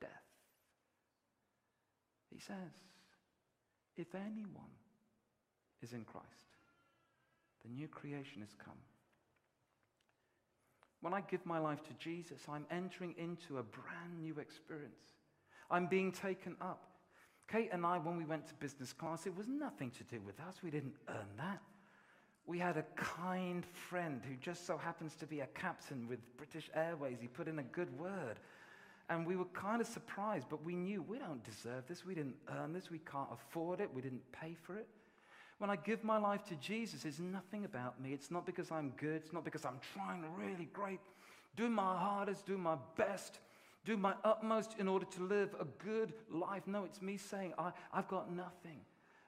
death. 0.00 0.10
He 2.32 2.38
says, 2.40 2.72
if 3.96 4.14
anyone 4.14 4.74
is 5.82 5.92
in 5.92 6.04
Christ, 6.04 6.26
the 7.64 7.70
new 7.70 7.88
creation 7.88 8.42
has 8.42 8.54
come. 8.62 8.78
When 11.00 11.14
I 11.14 11.20
give 11.20 11.44
my 11.46 11.58
life 11.58 11.82
to 11.84 11.92
Jesus, 11.98 12.42
I'm 12.48 12.66
entering 12.70 13.14
into 13.18 13.58
a 13.58 13.62
brand 13.62 14.18
new 14.20 14.38
experience. 14.38 15.14
I'm 15.70 15.86
being 15.86 16.12
taken 16.12 16.56
up. 16.60 16.84
Kate 17.48 17.68
and 17.72 17.86
I, 17.86 17.98
when 17.98 18.16
we 18.16 18.24
went 18.24 18.48
to 18.48 18.54
business 18.54 18.92
class, 18.92 19.26
it 19.26 19.36
was 19.36 19.46
nothing 19.46 19.90
to 19.92 20.04
do 20.04 20.20
with 20.24 20.40
us. 20.40 20.56
We 20.64 20.70
didn't 20.70 20.94
earn 21.08 21.28
that. 21.38 21.60
We 22.46 22.58
had 22.58 22.76
a 22.76 22.84
kind 22.94 23.66
friend 23.66 24.22
who 24.28 24.36
just 24.36 24.66
so 24.66 24.76
happens 24.76 25.16
to 25.16 25.26
be 25.26 25.40
a 25.40 25.46
captain 25.46 26.06
with 26.08 26.20
British 26.36 26.70
Airways. 26.74 27.18
He 27.20 27.26
put 27.26 27.48
in 27.48 27.58
a 27.58 27.64
good 27.64 27.96
word. 27.98 28.38
And 29.08 29.26
we 29.26 29.36
were 29.36 29.46
kind 29.46 29.80
of 29.80 29.86
surprised, 29.86 30.48
but 30.48 30.64
we 30.64 30.74
knew 30.74 31.02
we 31.02 31.18
don't 31.18 31.42
deserve 31.44 31.86
this. 31.86 32.04
We 32.04 32.14
didn't 32.14 32.36
earn 32.56 32.72
this. 32.72 32.90
We 32.90 32.98
can't 32.98 33.28
afford 33.32 33.80
it. 33.80 33.90
We 33.92 34.02
didn't 34.02 34.22
pay 34.32 34.56
for 34.62 34.76
it. 34.76 34.86
When 35.58 35.70
I 35.70 35.76
give 35.76 36.04
my 36.04 36.18
life 36.18 36.44
to 36.48 36.54
Jesus, 36.56 37.04
it's 37.04 37.18
nothing 37.18 37.64
about 37.64 38.00
me. 38.00 38.12
It's 38.12 38.30
not 38.30 38.44
because 38.44 38.70
I'm 38.70 38.90
good. 38.96 39.22
It's 39.22 39.32
not 39.32 39.44
because 39.44 39.64
I'm 39.64 39.80
trying 39.94 40.24
really 40.36 40.68
great, 40.72 41.00
doing 41.56 41.72
my 41.72 41.96
hardest, 41.96 42.46
doing 42.46 42.60
my 42.60 42.76
best, 42.96 43.38
doing 43.84 44.00
my 44.00 44.14
utmost 44.24 44.74
in 44.78 44.86
order 44.86 45.06
to 45.06 45.22
live 45.22 45.54
a 45.58 45.64
good 45.84 46.12
life. 46.30 46.64
No, 46.66 46.84
it's 46.84 47.00
me 47.00 47.16
saying, 47.16 47.54
I, 47.58 47.72
I've 47.92 48.08
got 48.08 48.30
nothing. 48.30 48.80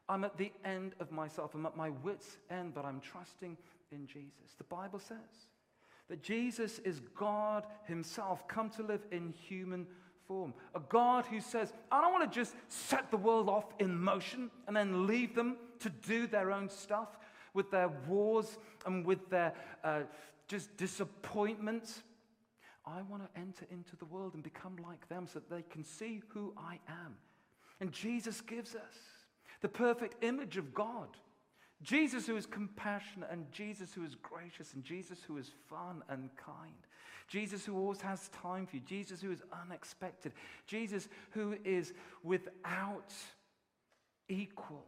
I'm 0.09 0.25
at 0.25 0.37
the 0.37 0.53
end 0.65 0.95
of 1.01 1.13
myself. 1.13 1.55
I'm 1.55 1.67
at 1.67 1.77
my 1.77 1.91
wits' 1.91 2.39
end, 2.51 2.75
but 2.75 2.85
I'm 2.85 3.01
trusting 3.01 3.57
in 3.93 4.07
Jesus. 4.07 4.55
The 4.57 4.65
Bible 4.65 4.99
says 4.99 5.17
that 6.09 6.23
Jesus 6.23 6.79
is 6.81 7.01
God 7.15 7.67
Himself, 7.85 8.49
come 8.49 8.71
to 8.71 8.83
live 8.83 9.07
in 9.13 9.33
human 9.33 9.87
form. 10.27 10.55
A 10.75 10.81
God 10.81 11.27
who 11.27 11.41
says, 11.41 11.73
I 11.91 12.01
don't 12.01 12.13
want 12.13 12.31
to 12.31 12.39
just 12.39 12.55
set 12.69 13.11
the 13.11 13.17
world 13.17 13.49
off 13.49 13.67
in 13.79 13.99
motion 13.99 14.51
and 14.67 14.77
then 14.77 15.07
leave 15.07 15.35
them 15.35 15.57
to 15.81 15.91
do 15.91 16.27
their 16.27 16.53
own 16.53 16.69
stuff 16.69 17.19
with 17.55 17.71
their 17.71 17.89
wars 18.07 18.59
and 18.87 19.05
with 19.05 19.29
their 19.31 19.53
uh, 19.85 20.01
just 20.47 20.77
disappointments. 20.77 22.03
I 22.87 23.03
want 23.03 23.23
to 23.23 23.41
enter 23.41 23.67
into 23.71 23.97
the 23.97 24.07
world 24.07 24.35
and 24.35 24.43
become 24.43 24.77
like 24.77 25.09
them 25.09 25.27
so 25.27 25.41
that 25.41 25.51
they 25.51 25.63
can 25.71 25.85
see 25.85 26.23
who 26.29 26.55
I 26.57 26.79
am. 26.89 27.17
And 27.81 27.93
Jesus 27.93 28.41
gives 28.41 28.75
us 28.75 28.97
the 29.61 29.69
perfect 29.69 30.23
image 30.23 30.57
of 30.57 30.75
God. 30.75 31.09
Jesus, 31.83 32.27
who 32.27 32.37
is 32.37 32.47
compassionate, 32.47 33.31
and 33.31 33.51
Jesus, 33.53 33.95
who 33.95 34.05
is 34.05 34.17
gracious, 34.17 34.75
and 34.75 34.83
Jesus, 34.83 35.19
who 35.27 35.37
is 35.37 35.53
fun 35.69 36.03
and 36.09 36.31
kind. 36.37 36.73
Jesus, 37.29 37.65
who 37.65 37.77
always 37.77 38.01
has 38.01 38.29
time 38.29 38.67
for 38.67 38.77
you. 38.77 38.83
Jesus, 38.83 39.21
who 39.21 39.31
is 39.31 39.43
unexpected. 39.63 40.33
Jesus, 40.67 41.09
who 41.31 41.57
is 41.65 41.93
without 42.25 43.13
equal. 44.29 44.87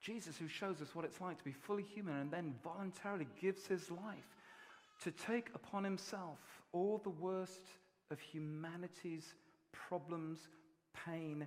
Jesus, 0.00 0.36
who 0.38 0.48
shows 0.48 0.80
us 0.80 0.94
what 0.94 1.04
it's 1.04 1.20
like 1.20 1.36
to 1.38 1.44
be 1.44 1.52
fully 1.52 1.82
human 1.82 2.16
and 2.16 2.30
then 2.30 2.54
voluntarily 2.64 3.26
gives 3.40 3.66
his 3.66 3.90
life 3.90 4.36
to 5.02 5.10
take 5.10 5.50
upon 5.54 5.84
himself 5.84 6.38
all 6.72 6.98
the 6.98 7.10
worst 7.10 7.62
of 8.10 8.18
humanity's 8.18 9.34
problems, 9.72 10.48
pain, 11.06 11.46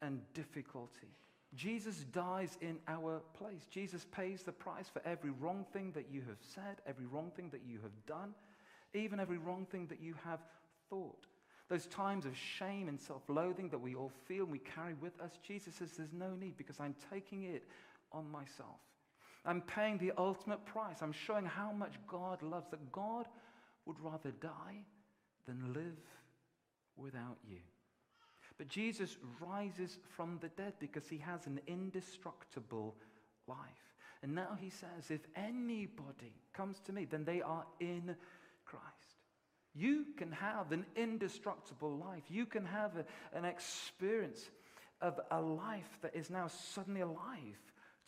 and 0.00 0.20
difficulty. 0.32 1.08
Jesus 1.54 2.04
dies 2.12 2.56
in 2.62 2.78
our 2.88 3.20
place. 3.34 3.66
Jesus 3.70 4.06
pays 4.10 4.42
the 4.42 4.52
price 4.52 4.88
for 4.88 5.02
every 5.04 5.30
wrong 5.30 5.66
thing 5.72 5.92
that 5.92 6.06
you 6.10 6.22
have 6.22 6.38
said, 6.54 6.80
every 6.86 7.04
wrong 7.06 7.30
thing 7.36 7.50
that 7.50 7.60
you 7.66 7.78
have 7.82 7.92
done, 8.06 8.34
even 8.94 9.20
every 9.20 9.38
wrong 9.38 9.66
thing 9.70 9.86
that 9.88 10.00
you 10.00 10.14
have 10.24 10.40
thought. 10.88 11.26
Those 11.68 11.86
times 11.86 12.26
of 12.26 12.36
shame 12.36 12.88
and 12.88 13.00
self 13.00 13.22
loathing 13.28 13.68
that 13.68 13.78
we 13.78 13.94
all 13.94 14.12
feel 14.26 14.44
and 14.44 14.52
we 14.52 14.58
carry 14.58 14.94
with 14.94 15.18
us, 15.20 15.32
Jesus 15.46 15.74
says 15.74 15.92
there's 15.92 16.12
no 16.12 16.34
need 16.34 16.56
because 16.56 16.80
I'm 16.80 16.94
taking 17.10 17.44
it 17.44 17.64
on 18.12 18.30
myself. 18.30 18.80
I'm 19.44 19.60
paying 19.62 19.98
the 19.98 20.12
ultimate 20.16 20.64
price. 20.64 20.98
I'm 21.02 21.12
showing 21.12 21.44
how 21.44 21.72
much 21.72 21.94
God 22.06 22.42
loves, 22.42 22.68
that 22.70 22.92
God 22.92 23.26
would 23.86 23.98
rather 24.00 24.30
die 24.40 24.84
than 25.46 25.72
live 25.72 25.98
without 26.96 27.38
you. 27.48 27.58
But 28.62 28.68
Jesus 28.68 29.16
rises 29.40 29.98
from 30.16 30.38
the 30.40 30.46
dead 30.50 30.74
because 30.78 31.08
he 31.08 31.18
has 31.18 31.48
an 31.48 31.58
indestructible 31.66 32.94
life. 33.48 33.58
And 34.22 34.36
now 34.36 34.56
he 34.56 34.70
says, 34.70 35.10
if 35.10 35.22
anybody 35.34 36.32
comes 36.52 36.78
to 36.86 36.92
me, 36.92 37.04
then 37.04 37.24
they 37.24 37.42
are 37.42 37.66
in 37.80 38.14
Christ. 38.64 38.86
You 39.74 40.06
can 40.16 40.30
have 40.30 40.70
an 40.70 40.86
indestructible 40.94 41.96
life. 41.96 42.22
You 42.28 42.46
can 42.46 42.64
have 42.64 42.92
a, 42.98 43.36
an 43.36 43.44
experience 43.44 44.48
of 45.00 45.18
a 45.32 45.40
life 45.40 45.98
that 46.02 46.14
is 46.14 46.30
now 46.30 46.46
suddenly 46.46 47.00
alive 47.00 47.58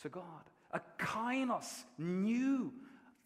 to 0.02 0.08
God. 0.08 0.22
A 0.70 0.80
kainos, 1.00 1.82
new, 1.98 2.72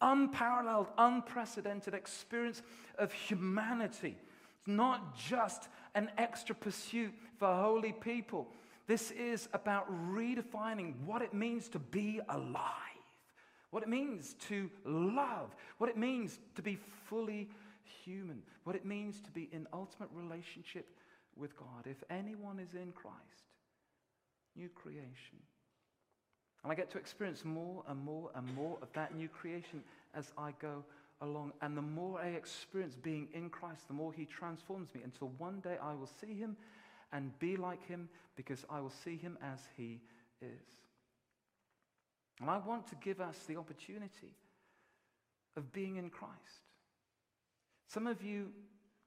unparalleled, 0.01 0.87
unprecedented 0.97 1.93
experience 1.93 2.63
of 2.97 3.13
humanity. 3.13 4.17
It's 4.59 4.67
not 4.67 5.17
just 5.17 5.69
an 5.95 6.09
extra 6.17 6.55
pursuit 6.55 7.13
for 7.37 7.47
holy 7.47 7.93
people. 7.93 8.47
This 8.87 9.11
is 9.11 9.47
about 9.53 9.87
redefining 10.11 10.93
what 11.05 11.21
it 11.21 11.33
means 11.33 11.69
to 11.69 11.79
be 11.79 12.19
alive, 12.29 12.65
what 13.69 13.83
it 13.83 13.89
means 13.89 14.35
to 14.47 14.69
love, 14.83 15.55
what 15.77 15.89
it 15.89 15.97
means 15.97 16.39
to 16.55 16.61
be 16.61 16.77
fully 17.05 17.49
human, 18.03 18.41
what 18.63 18.75
it 18.75 18.85
means 18.85 19.21
to 19.21 19.31
be 19.31 19.47
in 19.51 19.67
ultimate 19.73 20.09
relationship 20.13 20.87
with 21.37 21.55
God. 21.57 21.85
If 21.85 22.03
anyone 22.09 22.59
is 22.59 22.73
in 22.73 22.91
Christ, 22.91 23.15
new 24.55 24.69
creation. 24.69 25.37
And 26.63 26.71
I 26.71 26.75
get 26.75 26.89
to 26.91 26.97
experience 26.97 27.45
more 27.45 27.83
and 27.87 28.03
more 28.03 28.31
and 28.35 28.53
more 28.55 28.77
of 28.81 28.91
that 28.93 29.15
new 29.15 29.29
creation 29.29 29.81
as 30.13 30.31
I 30.37 30.51
go 30.59 30.83
along. 31.21 31.53
And 31.61 31.75
the 31.77 31.81
more 31.81 32.19
I 32.19 32.29
experience 32.29 32.95
being 32.95 33.27
in 33.33 33.49
Christ, 33.49 33.87
the 33.87 33.93
more 33.93 34.13
He 34.13 34.25
transforms 34.25 34.93
me 34.93 35.01
until 35.03 35.31
one 35.37 35.59
day 35.59 35.77
I 35.81 35.93
will 35.93 36.09
see 36.19 36.33
Him 36.33 36.55
and 37.11 37.37
be 37.39 37.57
like 37.57 37.85
Him 37.87 38.09
because 38.35 38.65
I 38.69 38.79
will 38.79 38.93
see 39.03 39.17
Him 39.17 39.37
as 39.41 39.59
He 39.75 39.99
is. 40.41 40.65
And 42.41 42.49
I 42.49 42.57
want 42.57 42.87
to 42.87 42.95
give 42.95 43.19
us 43.19 43.37
the 43.47 43.57
opportunity 43.57 44.33
of 45.57 45.71
being 45.73 45.97
in 45.97 46.09
Christ. 46.09 46.33
Some 47.87 48.07
of 48.07 48.23
you, 48.23 48.49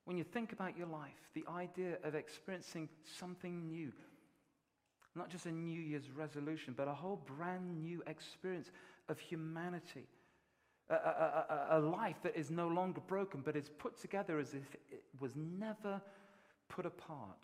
when 0.04 0.18
you 0.18 0.24
think 0.24 0.52
about 0.52 0.76
your 0.76 0.88
life, 0.88 1.30
the 1.34 1.44
idea 1.50 1.96
of 2.04 2.14
experiencing 2.14 2.88
something 3.18 3.68
new, 3.68 3.92
not 5.14 5.30
just 5.30 5.46
a 5.46 5.52
New 5.52 5.80
Year's 5.80 6.10
resolution, 6.10 6.74
but 6.76 6.88
a 6.88 6.92
whole 6.92 7.22
brand 7.36 7.82
new 7.82 8.02
experience 8.06 8.70
of 9.08 9.18
humanity 9.18 10.06
a, 10.90 10.94
a, 10.94 11.66
a, 11.72 11.80
life 11.80 12.16
that 12.22 12.36
is 12.36 12.50
no 12.50 12.68
longer 12.68 13.00
broken, 13.06 13.40
but 13.44 13.56
is 13.56 13.70
put 13.78 14.00
together 14.00 14.38
as 14.38 14.54
if 14.54 14.74
it 14.90 15.04
was 15.20 15.32
never 15.36 16.00
put 16.68 16.86
apart. 16.86 17.38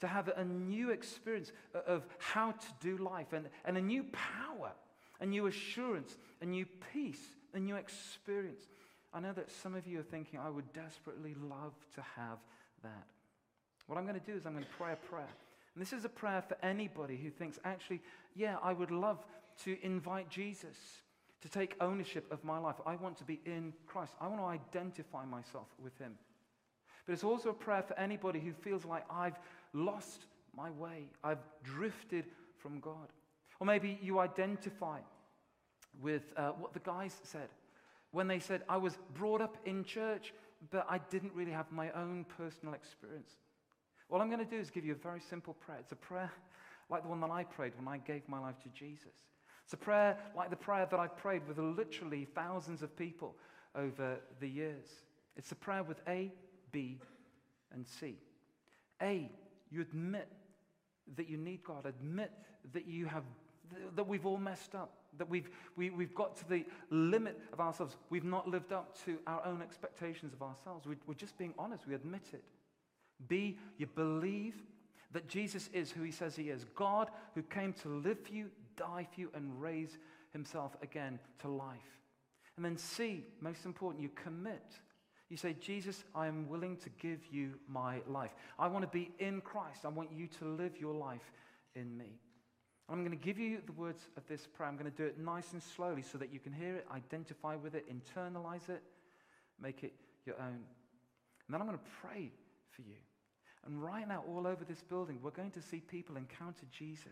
To 0.00 0.06
have 0.06 0.28
a 0.28 0.44
new 0.44 0.90
experience 0.90 1.52
of 1.86 2.06
how 2.18 2.52
to 2.52 2.66
do 2.80 2.98
life 2.98 3.32
and, 3.32 3.48
and 3.64 3.78
a 3.78 3.80
new 3.80 4.04
power, 4.12 4.72
a 5.20 5.26
new 5.26 5.46
assurance, 5.46 6.18
a 6.42 6.44
new 6.44 6.66
peace, 6.92 7.22
a 7.54 7.58
new 7.58 7.76
experience. 7.76 8.60
I 9.14 9.20
know 9.20 9.32
that 9.32 9.50
some 9.50 9.74
of 9.74 9.86
you 9.86 10.00
are 10.00 10.04
thinking, 10.04 10.38
I 10.38 10.50
would 10.50 10.70
desperately 10.74 11.34
love 11.40 11.72
to 11.94 12.02
have 12.16 12.38
that. 12.82 13.06
What 13.86 13.96
I'm 13.96 14.04
going 14.04 14.20
to 14.20 14.26
do 14.26 14.36
is 14.36 14.44
I'm 14.44 14.52
going 14.52 14.64
to 14.64 14.70
pray 14.76 14.92
a 14.92 14.96
prayer. 14.96 15.28
And 15.74 15.80
this 15.80 15.92
is 15.92 16.04
a 16.04 16.10
prayer 16.10 16.42
for 16.42 16.56
anybody 16.62 17.16
who 17.16 17.30
thinks, 17.30 17.58
actually, 17.64 18.02
yeah, 18.34 18.56
I 18.62 18.72
would 18.72 18.90
love 18.90 19.24
to 19.64 19.78
invite 19.82 20.28
Jesus 20.28 20.76
to 21.42 21.48
take 21.48 21.76
ownership 21.80 22.30
of 22.32 22.42
my 22.44 22.58
life. 22.58 22.76
I 22.86 22.96
want 22.96 23.16
to 23.18 23.24
be 23.24 23.40
in 23.44 23.72
Christ. 23.86 24.12
I 24.20 24.26
want 24.26 24.40
to 24.40 24.46
identify 24.46 25.24
myself 25.24 25.66
with 25.82 25.96
Him. 25.98 26.14
But 27.06 27.12
it's 27.12 27.24
also 27.24 27.50
a 27.50 27.54
prayer 27.54 27.82
for 27.82 27.98
anybody 27.98 28.40
who 28.40 28.52
feels 28.52 28.84
like 28.84 29.04
I've 29.10 29.38
lost 29.72 30.26
my 30.56 30.70
way, 30.70 31.10
I've 31.22 31.44
drifted 31.62 32.24
from 32.58 32.80
God. 32.80 33.12
Or 33.60 33.66
maybe 33.66 33.98
you 34.02 34.18
identify 34.18 34.98
with 36.00 36.22
uh, 36.36 36.50
what 36.50 36.72
the 36.72 36.80
guys 36.80 37.14
said 37.22 37.48
when 38.10 38.26
they 38.26 38.38
said, 38.38 38.62
I 38.68 38.76
was 38.78 38.98
brought 39.14 39.40
up 39.40 39.56
in 39.64 39.84
church, 39.84 40.32
but 40.70 40.86
I 40.88 40.98
didn't 41.10 41.32
really 41.34 41.52
have 41.52 41.70
my 41.70 41.90
own 41.92 42.24
personal 42.36 42.74
experience. 42.74 43.32
All 44.08 44.20
I'm 44.20 44.30
going 44.30 44.44
to 44.44 44.50
do 44.50 44.58
is 44.58 44.70
give 44.70 44.84
you 44.84 44.92
a 44.92 44.96
very 44.96 45.20
simple 45.20 45.54
prayer. 45.54 45.78
It's 45.80 45.92
a 45.92 45.96
prayer 45.96 46.30
like 46.88 47.02
the 47.02 47.08
one 47.08 47.20
that 47.20 47.30
I 47.30 47.44
prayed 47.44 47.72
when 47.76 47.88
I 47.88 47.98
gave 47.98 48.26
my 48.28 48.38
life 48.38 48.58
to 48.62 48.68
Jesus. 48.68 49.12
It's 49.66 49.72
a 49.72 49.76
prayer 49.76 50.16
like 50.36 50.50
the 50.50 50.54
prayer 50.54 50.86
that 50.88 51.00
I've 51.00 51.16
prayed 51.16 51.42
with 51.48 51.58
literally 51.58 52.24
thousands 52.36 52.82
of 52.82 52.96
people 52.96 53.34
over 53.74 54.18
the 54.38 54.46
years. 54.46 54.86
It's 55.36 55.50
a 55.50 55.56
prayer 55.56 55.82
with 55.82 56.00
A, 56.06 56.30
B, 56.70 57.00
and 57.74 57.84
C. 57.84 58.14
A, 59.02 59.28
you 59.72 59.80
admit 59.80 60.28
that 61.16 61.28
you 61.28 61.36
need 61.36 61.64
God, 61.64 61.84
admit 61.84 62.30
that 62.74 62.86
you 62.86 63.06
have 63.06 63.24
that 63.96 64.06
we've 64.06 64.24
all 64.24 64.38
messed 64.38 64.76
up, 64.76 64.92
that 65.18 65.28
we've, 65.28 65.50
we, 65.74 65.90
we've 65.90 66.14
got 66.14 66.36
to 66.36 66.48
the 66.48 66.64
limit 66.90 67.36
of 67.52 67.58
ourselves. 67.58 67.96
We've 68.08 68.22
not 68.22 68.46
lived 68.46 68.72
up 68.72 68.96
to 69.04 69.18
our 69.26 69.44
own 69.44 69.62
expectations 69.62 70.32
of 70.32 70.42
ourselves. 70.42 70.86
We, 70.86 70.94
we're 71.08 71.14
just 71.14 71.36
being 71.36 71.52
honest. 71.58 71.88
We 71.88 71.94
admit 71.94 72.22
it. 72.32 72.44
B, 73.26 73.58
you 73.78 73.88
believe 73.88 74.54
that 75.10 75.26
Jesus 75.26 75.68
is 75.72 75.90
who 75.90 76.04
he 76.04 76.12
says 76.12 76.36
he 76.36 76.50
is 76.50 76.64
God 76.76 77.10
who 77.34 77.42
came 77.42 77.72
to 77.82 77.88
live 77.88 78.20
for 78.20 78.32
you, 78.32 78.50
die 78.76 79.06
for 79.12 79.20
you, 79.20 79.30
and 79.34 79.60
raise 79.60 79.98
himself 80.32 80.76
again 80.82 81.18
to 81.40 81.48
life. 81.48 81.98
And 82.56 82.64
then 82.64 82.76
C, 82.76 83.24
most 83.40 83.64
important, 83.64 84.02
you 84.02 84.10
commit. 84.10 84.64
You 85.28 85.36
say, 85.36 85.54
Jesus, 85.60 86.04
I 86.14 86.26
am 86.28 86.48
willing 86.48 86.76
to 86.78 86.88
give 86.90 87.20
you 87.30 87.54
my 87.68 88.00
life. 88.06 88.30
I 88.58 88.68
want 88.68 88.82
to 88.82 88.90
be 88.90 89.10
in 89.18 89.40
Christ. 89.40 89.84
I 89.84 89.88
want 89.88 90.12
you 90.12 90.28
to 90.38 90.44
live 90.44 90.78
your 90.78 90.94
life 90.94 91.32
in 91.74 91.96
me. 91.96 92.20
I'm 92.88 93.00
going 93.00 93.18
to 93.18 93.24
give 93.24 93.38
you 93.38 93.60
the 93.66 93.72
words 93.72 94.08
of 94.16 94.26
this 94.28 94.46
prayer. 94.46 94.68
I'm 94.68 94.76
going 94.76 94.90
to 94.90 94.96
do 94.96 95.04
it 95.04 95.18
nice 95.18 95.52
and 95.52 95.60
slowly 95.62 96.02
so 96.02 96.18
that 96.18 96.32
you 96.32 96.38
can 96.38 96.52
hear 96.52 96.76
it, 96.76 96.86
identify 96.94 97.56
with 97.56 97.74
it, 97.74 97.84
internalize 97.90 98.68
it, 98.68 98.82
make 99.60 99.82
it 99.82 99.92
your 100.24 100.36
own. 100.36 100.60
And 101.46 101.50
then 101.50 101.60
I'm 101.60 101.66
going 101.66 101.78
to 101.78 101.84
pray 102.00 102.30
for 102.70 102.82
you. 102.82 102.94
And 103.66 103.82
right 103.82 104.06
now, 104.06 104.22
all 104.28 104.46
over 104.46 104.64
this 104.64 104.82
building, 104.82 105.18
we're 105.20 105.30
going 105.30 105.50
to 105.52 105.62
see 105.62 105.80
people 105.80 106.16
encounter 106.16 106.66
Jesus 106.70 107.08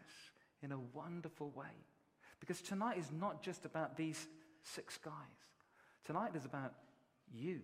in 0.64 0.72
a 0.72 0.78
wonderful 0.92 1.50
way. 1.54 1.76
Because 2.40 2.60
tonight 2.60 2.98
is 2.98 3.12
not 3.12 3.42
just 3.42 3.64
about 3.64 3.96
these 3.96 4.26
six 4.62 4.98
guys, 4.98 5.12
tonight 6.04 6.32
is 6.34 6.44
about 6.44 6.72
you. 7.32 7.60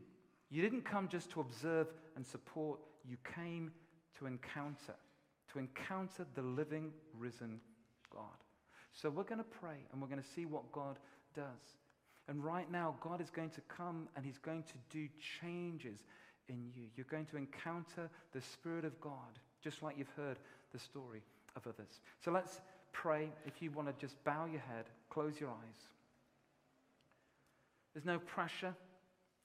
You 0.50 0.62
didn't 0.62 0.84
come 0.84 1.08
just 1.08 1.30
to 1.30 1.40
observe 1.40 1.88
and 2.16 2.26
support, 2.26 2.78
you 3.08 3.16
came 3.34 3.72
to 4.18 4.26
encounter, 4.26 4.94
to 5.52 5.58
encounter 5.58 6.26
the 6.34 6.42
living, 6.42 6.92
risen 7.18 7.60
God. 8.12 8.24
So 8.92 9.08
we're 9.08 9.24
going 9.24 9.38
to 9.38 9.44
pray 9.44 9.86
and 9.92 10.02
we're 10.02 10.08
going 10.08 10.22
to 10.22 10.28
see 10.34 10.46
what 10.46 10.70
God 10.72 10.98
does. 11.34 11.44
And 12.28 12.44
right 12.44 12.70
now, 12.70 12.96
God 13.00 13.20
is 13.20 13.30
going 13.30 13.50
to 13.50 13.60
come 13.62 14.08
and 14.14 14.24
He's 14.24 14.38
going 14.38 14.64
to 14.64 14.74
do 14.90 15.08
changes 15.40 16.00
in 16.48 16.70
you. 16.74 16.84
You're 16.96 17.06
going 17.10 17.26
to 17.26 17.36
encounter 17.36 18.10
the 18.32 18.40
Spirit 18.40 18.84
of 18.84 19.00
God, 19.00 19.38
just 19.62 19.82
like 19.82 19.96
you've 19.96 20.12
heard 20.16 20.38
the 20.72 20.78
story 20.78 21.22
of 21.56 21.66
others. 21.66 22.00
So 22.24 22.30
let's 22.30 22.60
pray. 22.92 23.28
If 23.46 23.60
you 23.60 23.70
want 23.70 23.88
to 23.88 23.94
just 24.00 24.22
bow 24.24 24.46
your 24.46 24.60
head, 24.60 24.86
close 25.08 25.40
your 25.40 25.50
eyes. 25.50 25.80
There's 27.94 28.04
no 28.04 28.18
pressure. 28.18 28.74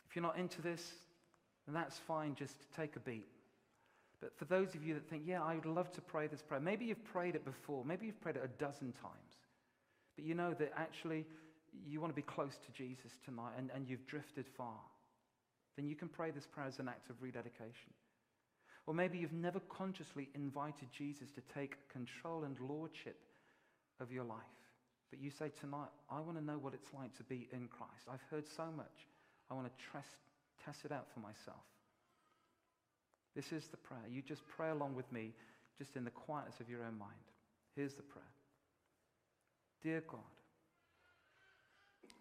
If 0.10 0.16
you're 0.16 0.24
not 0.24 0.38
into 0.38 0.62
this, 0.62 0.84
then 1.66 1.74
that's 1.74 1.98
fine. 2.08 2.36
Just 2.36 2.56
take 2.76 2.96
a 2.96 3.00
beat. 3.00 3.26
But 4.22 4.38
for 4.38 4.46
those 4.46 4.76
of 4.76 4.84
you 4.84 4.94
that 4.94 5.10
think, 5.10 5.24
yeah, 5.26 5.44
I 5.44 5.56
would 5.56 5.66
love 5.66 5.92
to 5.94 6.02
pray 6.02 6.28
this 6.28 6.42
prayer, 6.42 6.60
maybe 6.60 6.86
you've 6.86 7.04
prayed 7.06 7.36
it 7.36 7.44
before, 7.44 7.84
maybe 7.84 8.06
you've 8.06 8.22
prayed 8.22 8.38
it 8.38 8.44
a 8.44 8.64
dozen 8.64 8.94
times, 8.94 9.36
but 10.16 10.26
you 10.26 10.36
know 10.36 10.54
that 10.54 10.72
actually 10.78 11.26
you 11.86 12.00
want 12.00 12.12
to 12.12 12.16
be 12.16 12.22
close 12.22 12.54
to 12.66 12.72
Jesus 12.72 13.12
tonight 13.26 13.52
and, 13.58 13.70
and 13.76 13.88
you've 13.90 14.08
drifted 14.08 14.46
far 14.58 14.80
then 15.76 15.88
you 15.88 15.96
can 15.96 16.08
pray 16.08 16.32
this 16.32 16.48
prayer 16.48 16.68
as 16.68 16.80
an 16.80 16.88
act 16.88 17.10
of 17.10 17.22
rededication. 17.22 17.94
Or 18.88 18.94
maybe 18.94 19.18
you've 19.18 19.34
never 19.34 19.60
consciously 19.60 20.30
invited 20.36 20.88
Jesus 20.92 21.30
to 21.32 21.42
take 21.54 21.76
control 21.90 22.44
and 22.44 22.58
lordship 22.60 23.18
of 24.00 24.12
your 24.12 24.24
life. 24.24 24.40
But 25.10 25.20
you 25.20 25.32
say 25.32 25.52
tonight, 25.60 25.90
I 26.10 26.20
want 26.20 26.38
to 26.38 26.44
know 26.44 26.58
what 26.60 26.74
it's 26.74 26.94
like 26.94 27.16
to 27.18 27.24
be 27.24 27.48
in 27.54 27.68
Christ. 27.68 28.08
I've 28.12 28.24
heard 28.30 28.46
so 28.58 28.66
much. 28.76 29.08
I 29.50 29.54
want 29.54 29.68
to 29.68 29.86
trust, 29.92 30.10
test 30.64 30.80
it 30.86 30.92
out 30.92 31.08
for 31.14 31.20
myself. 31.20 31.64
This 33.36 33.52
is 33.52 33.68
the 33.70 33.78
prayer. 33.78 34.04
You 34.10 34.22
just 34.22 34.42
pray 34.56 34.70
along 34.70 34.96
with 34.96 35.12
me, 35.12 35.34
just 35.78 35.96
in 35.96 36.04
the 36.04 36.12
quietness 36.12 36.60
of 36.60 36.70
your 36.70 36.84
own 36.84 36.98
mind. 36.98 37.12
Here's 37.76 37.94
the 37.94 38.04
prayer 38.04 38.24
Dear 39.84 40.04
God, 40.10 40.20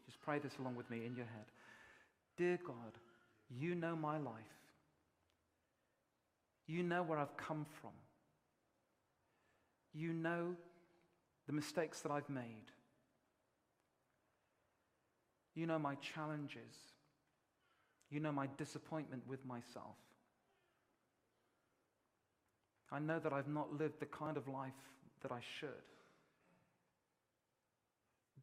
just 0.06 0.20
pray 0.22 0.38
this 0.38 0.52
along 0.58 0.76
with 0.76 0.90
me 0.90 1.06
in 1.06 1.16
your 1.16 1.26
head. 1.26 1.46
Dear 2.36 2.58
God, 2.66 2.98
you 3.48 3.74
know 3.74 3.94
my 3.94 4.18
life. 4.18 4.34
You 6.66 6.82
know 6.82 7.02
where 7.02 7.18
I've 7.18 7.36
come 7.36 7.66
from. 7.80 7.90
You 9.92 10.12
know 10.12 10.56
the 11.46 11.52
mistakes 11.52 12.00
that 12.00 12.12
I've 12.12 12.28
made. 12.28 12.70
You 15.54 15.66
know 15.66 15.78
my 15.78 15.94
challenges. 15.96 16.74
You 18.10 18.20
know 18.20 18.32
my 18.32 18.48
disappointment 18.58 19.22
with 19.26 19.44
myself. 19.44 19.96
I 22.90 22.98
know 22.98 23.18
that 23.18 23.32
I've 23.32 23.48
not 23.48 23.72
lived 23.72 24.00
the 24.00 24.06
kind 24.06 24.36
of 24.36 24.46
life 24.46 24.72
that 25.22 25.32
I 25.32 25.40
should. 25.58 25.68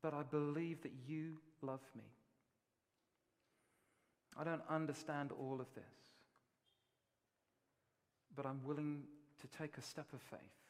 But 0.02 0.14
I 0.14 0.24
believe 0.24 0.82
that 0.82 0.92
you 1.08 1.38
love 1.62 1.82
me. 1.96 2.04
I 4.38 4.44
don't 4.44 4.64
understand 4.70 5.32
all 5.32 5.60
of 5.60 5.68
this, 5.76 5.84
but 8.36 8.46
I'm 8.46 8.62
willing 8.66 9.04
to 9.42 9.48
take 9.58 9.78
a 9.78 9.82
step 9.82 10.08
of 10.14 10.22
faith. 10.22 10.61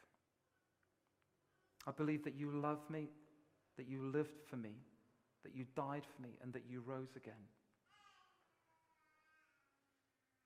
I 1.87 1.91
believe 1.91 2.23
that 2.23 2.35
you 2.35 2.51
love 2.51 2.79
me, 2.89 3.09
that 3.77 3.87
you 3.87 4.03
lived 4.03 4.39
for 4.49 4.55
me, 4.55 4.75
that 5.43 5.55
you 5.55 5.65
died 5.75 6.03
for 6.15 6.21
me, 6.21 6.29
and 6.41 6.53
that 6.53 6.63
you 6.69 6.81
rose 6.85 7.15
again. 7.15 7.33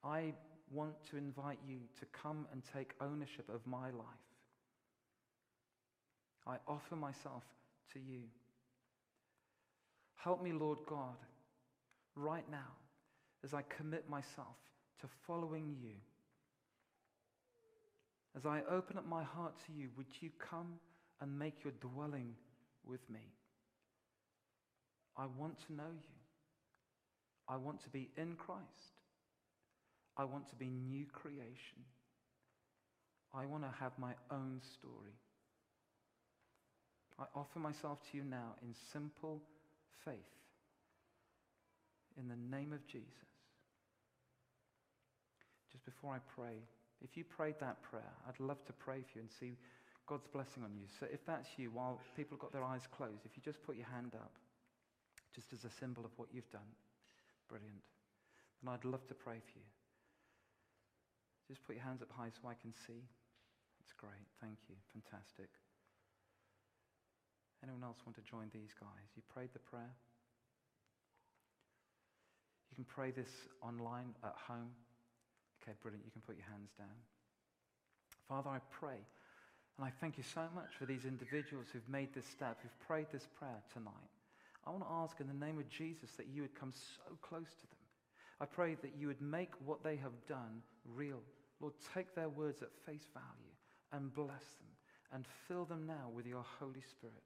I 0.02 0.32
want 0.70 0.94
to 1.10 1.16
invite 1.16 1.58
you 1.66 1.78
to 2.00 2.06
come 2.06 2.46
and 2.52 2.62
take 2.72 2.92
ownership 3.00 3.48
of 3.48 3.66
my 3.66 3.90
life. 3.90 4.26
I 6.46 6.56
offer 6.68 6.96
myself 6.96 7.42
to 7.92 7.98
you. 7.98 8.22
Help 10.14 10.42
me, 10.42 10.52
Lord 10.52 10.78
God, 10.88 11.16
right 12.14 12.44
now 12.50 12.72
as 13.44 13.52
I 13.52 13.62
commit 13.62 14.08
myself 14.08 14.56
to 15.00 15.06
following 15.26 15.76
you. 15.82 15.94
As 18.36 18.46
I 18.46 18.62
open 18.70 18.98
up 18.98 19.06
my 19.06 19.22
heart 19.22 19.54
to 19.66 19.72
you, 19.72 19.88
would 19.96 20.06
you 20.20 20.30
come 20.38 20.74
and 21.20 21.38
make 21.38 21.64
your 21.64 21.72
dwelling 21.80 22.34
with 22.84 23.00
me? 23.10 23.20
I 25.16 25.26
want 25.38 25.56
to 25.66 25.72
know 25.72 25.90
you. 25.92 26.16
I 27.48 27.56
want 27.56 27.82
to 27.82 27.88
be 27.88 28.10
in 28.16 28.34
Christ. 28.36 28.64
I 30.16 30.24
want 30.24 30.48
to 30.48 30.54
be 30.56 30.66
new 30.66 31.06
creation. 31.12 31.84
I 33.34 33.46
want 33.46 33.64
to 33.64 33.70
have 33.80 33.92
my 33.98 34.12
own 34.30 34.60
story. 34.78 35.14
I 37.18 37.24
offer 37.34 37.58
myself 37.58 37.98
to 38.10 38.18
you 38.18 38.24
now 38.24 38.54
in 38.62 38.74
simple 38.92 39.40
faith. 40.04 40.14
In 42.18 42.28
the 42.28 42.56
name 42.56 42.72
of 42.72 42.86
Jesus 42.86 43.26
just 45.76 45.84
before 45.84 46.14
I 46.14 46.18
pray, 46.34 46.56
if 47.02 47.16
you 47.16 47.24
prayed 47.24 47.56
that 47.60 47.82
prayer, 47.82 48.12
I'd 48.26 48.40
love 48.40 48.64
to 48.66 48.72
pray 48.72 49.02
for 49.02 49.18
you 49.18 49.20
and 49.22 49.30
see 49.38 49.56
God's 50.06 50.26
blessing 50.30 50.62
on 50.62 50.70
you. 50.74 50.86
So 51.00 51.06
if 51.10 51.24
that's 51.26 51.46
you, 51.58 51.70
while 51.70 51.98
people 52.16 52.36
have 52.38 52.42
got 52.42 52.52
their 52.52 52.64
eyes 52.64 52.86
closed, 52.96 53.26
if 53.26 53.34
you 53.34 53.42
just 53.42 53.62
put 53.66 53.76
your 53.76 53.90
hand 53.90 54.14
up, 54.14 54.32
just 55.34 55.52
as 55.52 55.64
a 55.66 55.72
symbol 55.78 56.04
of 56.04 56.12
what 56.16 56.28
you've 56.32 56.50
done, 56.50 56.70
brilliant. 57.50 57.82
Then 58.62 58.72
I'd 58.72 58.86
love 58.86 59.06
to 59.08 59.14
pray 59.14 59.42
for 59.42 59.58
you. 59.58 59.68
Just 61.50 61.66
put 61.66 61.76
your 61.76 61.84
hands 61.84 62.02
up 62.02 62.10
high 62.10 62.30
so 62.30 62.48
I 62.48 62.54
can 62.54 62.72
see. 62.86 63.02
That's 63.78 63.94
great. 63.98 64.26
Thank 64.40 64.58
you. 64.70 64.74
Fantastic. 64.94 65.50
Anyone 67.62 67.82
else 67.82 67.98
want 68.06 68.14
to 68.16 68.22
join 68.22 68.50
these 68.54 68.74
guys? 68.78 69.10
You 69.14 69.22
prayed 69.32 69.50
the 69.52 69.62
prayer? 69.62 69.94
You 72.70 72.74
can 72.74 72.84
pray 72.84 73.10
this 73.10 73.30
online 73.62 74.14
at 74.22 74.34
home. 74.48 74.70
Okay, 75.62 75.74
brilliant. 75.82 76.04
You 76.04 76.12
can 76.12 76.22
put 76.22 76.36
your 76.36 76.46
hands 76.46 76.70
down. 76.78 76.94
Father, 78.28 78.50
I 78.50 78.58
pray, 78.70 78.98
and 79.78 79.86
I 79.86 79.90
thank 80.00 80.16
you 80.16 80.24
so 80.24 80.42
much 80.54 80.74
for 80.78 80.86
these 80.86 81.04
individuals 81.04 81.66
who've 81.72 81.88
made 81.88 82.14
this 82.14 82.26
step, 82.26 82.58
who've 82.62 82.86
prayed 82.86 83.06
this 83.12 83.28
prayer 83.38 83.62
tonight. 83.72 83.92
I 84.66 84.70
want 84.70 84.84
to 84.84 84.90
ask 84.90 85.20
in 85.20 85.28
the 85.28 85.46
name 85.46 85.58
of 85.58 85.68
Jesus 85.68 86.10
that 86.16 86.28
you 86.32 86.42
would 86.42 86.58
come 86.58 86.72
so 86.74 87.16
close 87.20 87.54
to 87.60 87.66
them. 87.66 87.86
I 88.40 88.46
pray 88.46 88.76
that 88.82 88.94
you 88.98 89.06
would 89.06 89.20
make 89.20 89.50
what 89.64 89.84
they 89.84 89.96
have 89.96 90.26
done 90.28 90.62
real. 90.94 91.20
Lord, 91.60 91.74
take 91.94 92.14
their 92.14 92.28
words 92.28 92.62
at 92.62 92.68
face 92.86 93.06
value 93.14 93.54
and 93.92 94.12
bless 94.14 94.28
them 94.28 94.72
and 95.12 95.24
fill 95.46 95.64
them 95.64 95.86
now 95.86 96.10
with 96.14 96.26
your 96.26 96.44
Holy 96.58 96.82
Spirit. 96.90 97.22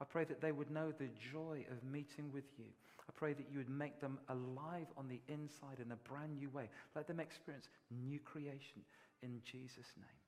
I 0.00 0.04
pray 0.04 0.24
that 0.24 0.40
they 0.40 0.52
would 0.52 0.70
know 0.70 0.92
the 0.92 1.10
joy 1.32 1.64
of 1.70 1.90
meeting 1.90 2.30
with 2.32 2.44
you. 2.58 2.66
I 3.08 3.12
pray 3.14 3.32
that 3.32 3.50
you 3.50 3.58
would 3.58 3.70
make 3.70 4.00
them 4.00 4.18
alive 4.28 4.86
on 4.96 5.08
the 5.08 5.20
inside 5.28 5.80
in 5.84 5.92
a 5.92 6.08
brand 6.08 6.36
new 6.36 6.48
way. 6.50 6.68
Let 6.94 7.06
them 7.06 7.20
experience 7.20 7.68
new 7.90 8.18
creation 8.18 8.82
in 9.22 9.40
Jesus' 9.44 9.92
name. 9.96 10.23